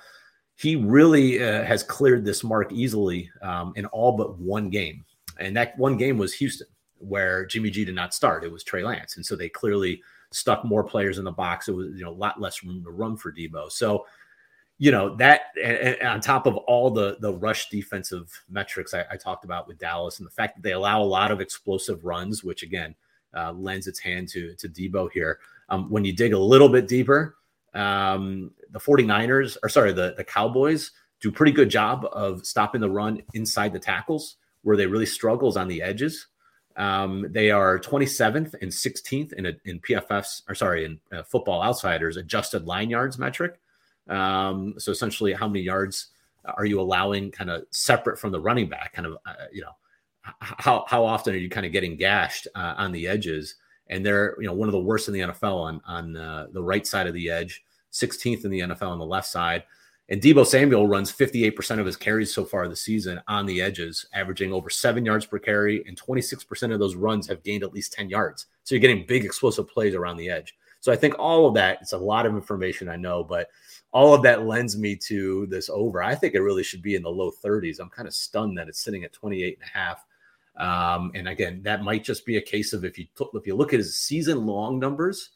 he 0.56 0.78
really 0.78 1.43
uh, 1.43 1.65
has 1.65 1.84
cleared 1.84 2.24
this 2.24 2.45
mark 2.45 2.72
easily 2.72 3.30
um, 3.41 3.74
in 3.76 3.86
all 3.88 4.13
but 4.13 4.39
one 4.39 4.69
game. 4.69 5.04
And 5.38 5.54
that 5.58 5.78
one 5.78 5.98
game 5.98 6.17
was 6.17 6.34
Houston, 6.36 6.67
where 6.98 7.45
Jimmy 7.45 7.72
G 7.72 7.84
did 7.84 7.95
not 7.95 8.13
start. 8.13 8.45
It 8.45 8.54
was 8.54 8.63
Trey 8.63 8.86
Lance. 8.86 9.17
And 9.17 9.26
so 9.26 9.36
they 9.36 9.50
clearly 9.50 10.02
stuck 10.32 10.63
more 10.63 10.86
players 10.86 11.17
in 11.17 11.26
the 11.26 11.32
box. 11.34 11.67
It 11.67 11.76
was, 11.76 11.88
you 11.93 12.06
know, 12.06 12.12
a 12.12 12.22
lot 12.24 12.39
less 12.39 12.63
room 12.63 12.86
to 12.86 12.89
run 12.89 13.17
for 13.17 13.34
Deebo. 13.34 13.69
So, 13.69 14.06
you 14.80 14.92
know, 14.92 15.15
that 15.18 15.42
and, 15.62 15.78
and 15.78 16.08
on 16.08 16.22
top 16.22 16.48
of 16.48 16.56
all 16.56 16.89
the 16.89 17.18
the 17.20 17.34
rush 17.34 17.70
defensive 17.70 18.32
metrics 18.50 18.94
I, 18.94 19.06
I, 19.12 19.18
talked 19.18 19.44
about 19.44 19.68
with 19.68 19.78
Dallas 19.78 20.20
and 20.20 20.26
the 20.26 20.32
fact 20.32 20.56
that 20.56 20.63
they 20.63 20.72
allow 20.72 21.02
a 21.02 21.04
lot 21.04 21.32
of 21.32 21.42
explosive 21.42 22.06
runs, 22.06 22.44
which 22.44 22.63
again 22.63 22.96
uh, 23.36 23.52
lends 23.52 23.88
its 23.88 24.00
hand 24.00 24.30
to 24.30 24.56
to 24.56 24.70
Deebo 24.70 25.12
here. 25.12 25.39
Um, 25.68 25.89
when 25.89 26.06
you 26.06 26.13
dig 26.13 26.34
a 26.34 26.39
little 26.39 26.70
bit 26.70 26.88
deeper, 26.88 27.36
um, 27.74 28.52
the 28.72 28.80
49ers, 28.80 29.58
or 29.62 29.70
sorry, 29.70 29.92
the, 29.92 30.15
the 30.18 30.24
Cowboys 30.24 30.92
do 31.20 31.30
a 31.30 31.32
pretty 31.32 31.52
good 31.52 31.70
job 31.70 32.08
of 32.12 32.46
stopping 32.46 32.82
the 32.82 32.89
run 32.89 33.22
inside 33.34 33.74
the 33.74 33.80
tackles 33.80 34.38
where 34.63 34.78
they 34.78 34.88
really 34.88 35.06
struggles 35.06 35.58
on 35.58 35.68
the 35.68 35.82
edges. 35.82 36.28
Um, 36.76 37.28
they 37.30 37.52
are 37.52 37.78
27th 37.78 38.56
and 38.62 38.72
16th 38.72 39.34
in, 39.34 39.46
a, 39.48 39.54
in 39.65 39.80
PFF's, 39.82 40.44
or 40.48 40.56
sorry, 40.56 40.86
in 40.86 41.00
uh, 41.12 41.24
Football 41.24 41.62
Outsiders 41.62 42.18
adjusted 42.18 42.65
line 42.65 42.89
yards 42.89 43.20
metric. 43.20 43.60
Um, 44.10 44.76
so 44.78 44.91
essentially, 44.91 45.34
how 45.34 45.48
many 45.48 45.62
yards 45.62 46.08
are 46.58 46.65
you 46.65 46.82
allowing 46.82 47.32
kind 47.32 47.50
of 47.50 47.63
separate 47.72 48.19
from 48.19 48.32
the 48.32 48.39
running 48.39 48.69
back? 48.69 48.93
Kind 48.93 49.06
of, 49.06 49.17
uh, 49.26 49.34
you 49.52 49.62
know, 49.62 49.76
how 50.39 50.86
how 50.88 51.06
often 51.06 51.34
are 51.34 51.38
you 51.38 51.50
kind 51.50 51.65
of 51.65 51.72
getting 51.72 51.95
gashed 51.95 52.48
uh, 52.56 52.76
on 52.78 52.91
the 52.91 53.08
edges? 53.08 53.56
And 53.88 54.06
they're 54.06 54.36
you 54.39 54.48
know 54.48 54.54
one 54.54 54.67
of 54.67 54.74
the 54.74 54.80
worst 54.80 55.08
in 55.08 55.13
the 55.13 55.22
NFL 55.22 55.56
on 55.56 55.82
on 55.86 56.17
uh, 56.17 56.48
the 56.52 56.63
right 56.63 56.86
side 56.86 57.08
of 57.08 57.13
the 57.13 57.30
edge. 57.30 57.63
16th 57.91 58.45
in 58.45 58.52
the 58.52 58.60
NFL 58.60 58.89
on 58.89 59.00
the 59.00 59.06
left 59.06 59.28
side. 59.28 59.63
And 60.10 60.22
Deebo 60.22 60.45
Samuel 60.45 60.88
runs 60.88 61.12
58% 61.12 61.80
of 61.80 61.86
his 61.86 61.95
carries 61.95 62.34
so 62.34 62.43
far 62.43 62.67
this 62.67 62.82
season 62.82 63.22
on 63.28 63.45
the 63.45 63.62
edges, 63.62 64.08
averaging 64.13 64.52
over 64.52 64.69
seven 64.69 65.06
yards 65.06 65.26
per 65.26 65.38
carry, 65.38 65.84
and 65.88 66.00
26% 66.00 66.74
of 66.74 66.80
those 66.80 66.95
runs 66.95 67.28
have 67.28 67.43
gained 67.43 67.63
at 67.63 67.74
least 67.74 67.93
10 67.93 68.10
yards. 68.10 68.48
So 68.63 68.74
you're 68.74 68.82
getting 68.82 69.06
big 69.06 69.24
explosive 69.24 69.67
plays 69.67 69.93
around 69.93 70.17
the 70.17 70.30
edge. 70.30 70.56
So 70.80 70.91
I 70.91 70.95
think 70.95 71.19
all 71.19 71.45
of 71.45 71.54
that, 71.56 71.80
it's 71.82 71.93
a 71.93 71.98
lot 71.98 72.26
of 72.26 72.34
information 72.34 72.89
I 72.89 72.95
know, 72.95 73.24
but 73.24 73.50
all 73.91 74.13
of 74.13 74.21
that 74.23 74.45
lends 74.45 74.78
me 74.78 74.95
to 74.95 75.47
this 75.47 75.69
over. 75.69 76.04
I 76.04 76.15
think 76.15 76.36
it 76.36 76.41
really 76.41 76.63
should 76.63 76.82
be 76.82 76.95
in 76.95 77.04
the 77.04 77.10
low 77.10 77.32
30s. 77.32 77.80
I'm 77.80 77.89
kind 77.89 78.08
of 78.08 78.13
stunned 78.13 78.58
that 78.58 78.67
it's 78.67 78.84
sitting 78.84 79.04
at 79.04 79.13
28 79.13 79.58
and 79.60 79.69
a 79.69 79.78
half. 79.78 80.06
Um, 80.58 81.12
and 81.15 81.28
again, 81.28 81.62
that 81.63 81.84
might 81.84 82.04
just 82.04 82.25
be 82.25 82.38
a 82.38 82.41
case 82.41 82.73
of 82.73 82.84
if 82.86 82.99
you 82.99 83.08
if 83.34 83.47
you 83.47 83.56
look 83.56 83.73
at 83.73 83.80
his 83.80 83.97
season 83.97 84.45
long 84.45 84.78
numbers, 84.78 85.32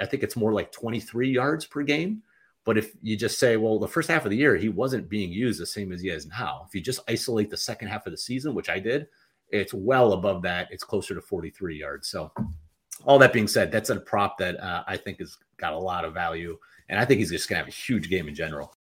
I 0.00 0.06
think 0.06 0.22
it's 0.22 0.36
more 0.36 0.52
like 0.52 0.72
23 0.72 1.30
yards 1.30 1.66
per 1.66 1.82
game. 1.82 2.22
But 2.64 2.78
if 2.78 2.92
you 3.02 3.16
just 3.16 3.38
say, 3.38 3.56
well, 3.56 3.78
the 3.78 3.88
first 3.88 4.08
half 4.08 4.24
of 4.24 4.30
the 4.30 4.36
year, 4.36 4.56
he 4.56 4.68
wasn't 4.68 5.08
being 5.08 5.32
used 5.32 5.60
the 5.60 5.66
same 5.66 5.92
as 5.92 6.00
he 6.00 6.10
is 6.10 6.26
now. 6.26 6.64
If 6.66 6.74
you 6.74 6.80
just 6.80 7.00
isolate 7.08 7.50
the 7.50 7.56
second 7.56 7.88
half 7.88 8.06
of 8.06 8.12
the 8.12 8.18
season, 8.18 8.54
which 8.54 8.70
I 8.70 8.78
did, 8.78 9.08
it's 9.50 9.74
well 9.74 10.12
above 10.12 10.42
that. 10.42 10.68
It's 10.70 10.84
closer 10.84 11.14
to 11.14 11.20
43 11.20 11.76
yards. 11.78 12.08
So, 12.08 12.32
all 13.04 13.18
that 13.18 13.32
being 13.32 13.48
said, 13.48 13.72
that's 13.72 13.90
a 13.90 13.98
prop 13.98 14.38
that 14.38 14.60
uh, 14.60 14.84
I 14.86 14.96
think 14.96 15.18
has 15.18 15.36
got 15.56 15.72
a 15.72 15.78
lot 15.78 16.04
of 16.04 16.14
value. 16.14 16.56
And 16.92 17.00
I 17.00 17.06
think 17.06 17.20
he's 17.20 17.30
just 17.30 17.48
going 17.48 17.56
to 17.58 17.64
have 17.64 17.72
a 17.72 17.74
huge 17.74 18.10
game 18.10 18.28
in 18.28 18.34
general. 18.34 18.76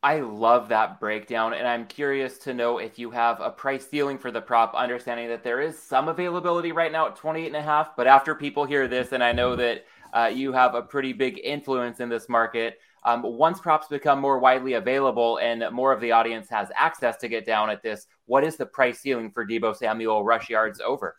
I 0.00 0.20
love 0.20 0.68
that 0.68 1.00
breakdown, 1.00 1.54
and 1.54 1.66
I'm 1.66 1.86
curious 1.86 2.38
to 2.38 2.54
know 2.54 2.78
if 2.78 3.00
you 3.00 3.10
have 3.10 3.40
a 3.40 3.50
price 3.50 3.88
ceiling 3.88 4.16
for 4.16 4.30
the 4.30 4.40
prop, 4.40 4.72
understanding 4.72 5.26
that 5.28 5.42
there 5.42 5.60
is 5.60 5.76
some 5.76 6.06
availability 6.06 6.70
right 6.70 6.92
now 6.92 7.08
at 7.08 7.16
28 7.16 7.48
and 7.48 7.56
a 7.56 7.62
half. 7.62 7.96
But 7.96 8.06
after 8.06 8.36
people 8.36 8.64
hear 8.64 8.86
this, 8.86 9.10
and 9.10 9.24
I 9.24 9.32
know 9.32 9.56
that 9.56 9.86
uh, 10.12 10.30
you 10.32 10.52
have 10.52 10.76
a 10.76 10.82
pretty 10.82 11.12
big 11.12 11.40
influence 11.42 11.98
in 11.98 12.08
this 12.08 12.28
market, 12.28 12.78
um, 13.02 13.22
once 13.24 13.58
props 13.58 13.88
become 13.88 14.20
more 14.20 14.38
widely 14.38 14.74
available 14.74 15.38
and 15.38 15.64
more 15.72 15.90
of 15.92 16.00
the 16.00 16.12
audience 16.12 16.48
has 16.48 16.68
access 16.78 17.16
to 17.16 17.28
get 17.28 17.44
down 17.44 17.70
at 17.70 17.82
this, 17.82 18.06
what 18.26 18.44
is 18.44 18.54
the 18.54 18.66
price 18.66 19.00
ceiling 19.00 19.32
for 19.32 19.44
Deebo 19.44 19.74
Samuel 19.74 20.22
rush 20.22 20.48
yards 20.48 20.80
over? 20.80 21.16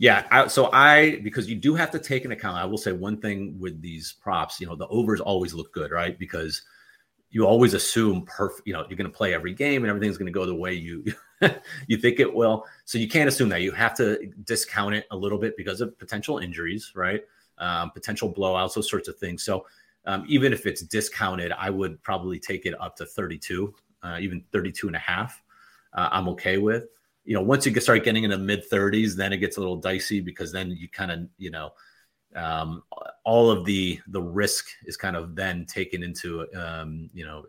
Yeah, 0.00 0.26
I, 0.30 0.46
so 0.46 0.70
I 0.72 1.20
because 1.22 1.46
you 1.50 1.56
do 1.56 1.74
have 1.74 1.90
to 1.90 1.98
take 1.98 2.24
into 2.24 2.34
account. 2.34 2.56
I 2.56 2.64
will 2.64 2.78
say 2.78 2.90
one 2.92 3.20
thing 3.20 3.58
with 3.60 3.82
these 3.82 4.14
props, 4.14 4.58
you 4.58 4.66
know, 4.66 4.74
the 4.74 4.86
overs 4.86 5.20
always 5.20 5.52
look 5.52 5.74
good, 5.74 5.90
right? 5.90 6.18
Because 6.18 6.62
you 7.30 7.46
always 7.46 7.74
assume 7.74 8.24
perfect, 8.24 8.66
you 8.66 8.72
know, 8.72 8.86
you're 8.88 8.96
going 8.96 9.10
to 9.10 9.16
play 9.16 9.34
every 9.34 9.52
game 9.52 9.82
and 9.84 9.90
everything's 9.90 10.16
going 10.16 10.26
to 10.26 10.32
go 10.32 10.46
the 10.46 10.54
way 10.54 10.72
you 10.72 11.04
you 11.86 11.98
think 11.98 12.18
it 12.18 12.32
will. 12.32 12.64
So 12.86 12.96
you 12.96 13.08
can't 13.08 13.28
assume 13.28 13.50
that. 13.50 13.60
You 13.60 13.72
have 13.72 13.94
to 13.98 14.26
discount 14.44 14.94
it 14.94 15.06
a 15.10 15.16
little 15.16 15.38
bit 15.38 15.54
because 15.58 15.82
of 15.82 15.98
potential 15.98 16.38
injuries, 16.38 16.92
right? 16.94 17.22
Um, 17.58 17.90
potential 17.90 18.32
blowouts, 18.32 18.74
those 18.74 18.90
sorts 18.90 19.08
of 19.08 19.18
things. 19.18 19.42
So 19.42 19.66
um, 20.06 20.24
even 20.28 20.54
if 20.54 20.64
it's 20.64 20.80
discounted, 20.80 21.52
I 21.52 21.68
would 21.68 22.02
probably 22.02 22.38
take 22.38 22.64
it 22.64 22.74
up 22.80 22.96
to 22.96 23.06
32, 23.06 23.74
uh, 24.02 24.16
even 24.18 24.44
32 24.50 24.86
and 24.86 24.96
a 24.96 25.00
half. 25.00 25.42
Uh, 25.92 26.08
I'm 26.10 26.28
okay 26.30 26.56
with. 26.56 26.86
You 27.30 27.36
know, 27.36 27.42
once 27.42 27.64
you 27.64 27.80
start 27.80 28.02
getting 28.02 28.24
in 28.24 28.30
the 28.30 28.38
mid 28.38 28.68
30s, 28.68 29.14
then 29.14 29.32
it 29.32 29.36
gets 29.36 29.56
a 29.56 29.60
little 29.60 29.76
dicey 29.76 30.18
because 30.18 30.50
then 30.50 30.72
you 30.72 30.88
kind 30.88 31.12
of, 31.12 31.28
you 31.38 31.52
know, 31.52 31.70
um, 32.34 32.82
all 33.24 33.52
of 33.52 33.64
the 33.64 34.00
the 34.08 34.20
risk 34.20 34.66
is 34.84 34.96
kind 34.96 35.14
of 35.14 35.36
then 35.36 35.64
taken 35.64 36.02
into 36.02 36.44
um, 36.56 37.08
you 37.14 37.24
know 37.24 37.44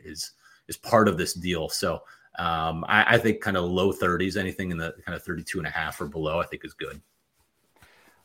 is 0.00 0.32
is 0.66 0.76
part 0.76 1.06
of 1.06 1.16
this 1.16 1.32
deal. 1.32 1.68
So 1.68 2.02
um, 2.40 2.84
I, 2.88 3.14
I 3.14 3.18
think 3.18 3.40
kind 3.40 3.56
of 3.56 3.70
low 3.70 3.92
30s, 3.92 4.36
anything 4.36 4.72
in 4.72 4.78
the 4.78 4.94
kind 5.06 5.14
of 5.14 5.22
32 5.22 5.58
and 5.58 5.66
a 5.68 5.70
half 5.70 6.00
or 6.00 6.08
below, 6.08 6.40
I 6.40 6.46
think 6.46 6.64
is 6.64 6.74
good. 6.74 7.00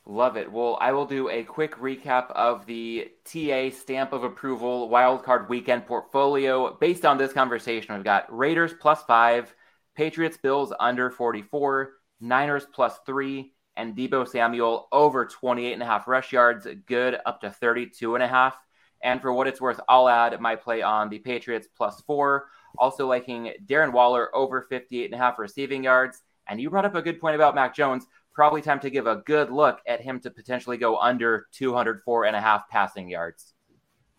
Love 0.08 0.38
it. 0.38 0.52
Well, 0.52 0.80
I 0.82 0.92
will 0.92 1.06
do 1.06 1.30
a 1.30 1.44
quick 1.44 1.76
recap 1.78 2.32
of 2.32 2.66
the 2.66 3.12
TA 3.26 3.70
stamp 3.70 4.12
of 4.12 4.24
approval 4.24 4.90
wildcard 4.90 5.50
weekend 5.50 5.86
portfolio. 5.86 6.74
Based 6.74 7.06
on 7.06 7.20
this 7.20 7.32
conversation, 7.32 7.94
we've 7.94 8.04
got 8.04 8.36
Raiders 8.36 8.74
plus 8.80 9.04
five, 9.04 9.54
Patriots 9.96 10.38
Bills 10.38 10.74
under 10.80 11.10
44, 11.10 11.94
Niners 12.20 12.66
plus 12.74 13.00
three, 13.06 13.54
and 13.78 13.96
Deebo 13.96 14.28
Samuel 14.28 14.88
over 14.92 15.26
28 15.26 15.74
and 15.74 15.84
a 15.84 15.86
half 15.86 16.08
rush 16.08 16.32
yards, 16.32 16.68
good 16.86 17.18
up 17.26 17.42
to 17.42 17.50
32 17.50 18.16
and 18.16 18.24
a 18.24 18.28
half. 18.28 18.58
And 19.04 19.22
for 19.22 19.34
what 19.34 19.48
it's 19.48 19.62
worth, 19.62 19.80
I'll 19.88 20.10
add 20.10 20.40
my 20.40 20.56
play 20.56 20.82
on 20.82 21.10
the 21.10 21.20
Patriots 21.20 21.68
plus 21.76 22.02
four. 22.02 22.48
Also 22.78 23.08
liking 23.08 23.54
Darren 23.66 23.94
Waller 23.94 24.36
over 24.36 24.62
58 24.62 25.06
and 25.06 25.14
a 25.14 25.18
half 25.18 25.40
receiving 25.40 25.84
yards. 25.84 26.22
And 26.48 26.60
you 26.60 26.70
brought 26.70 26.86
up 26.86 26.96
a 26.96 27.02
good 27.02 27.20
point 27.20 27.36
about 27.36 27.56
Mac 27.56 27.76
Jones. 27.76 28.06
Probably 28.34 28.62
time 28.62 28.80
to 28.82 28.90
give 28.90 29.08
a 29.08 29.18
good 29.18 29.50
look 29.50 29.80
at 29.88 30.02
him 30.02 30.20
to 30.22 30.32
potentially 30.32 30.78
go 30.78 30.98
under 30.98 31.48
204 31.54 32.26
and 32.26 32.36
a 32.36 32.42
half 32.42 32.68
passing 32.70 33.10
yards. 33.10 33.54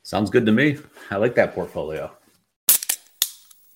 Sounds 0.02 0.30
good 0.30 0.46
to 0.46 0.52
me. 0.52 0.78
I 1.10 1.16
like 1.16 1.34
that 1.34 1.54
portfolio. 1.54 2.15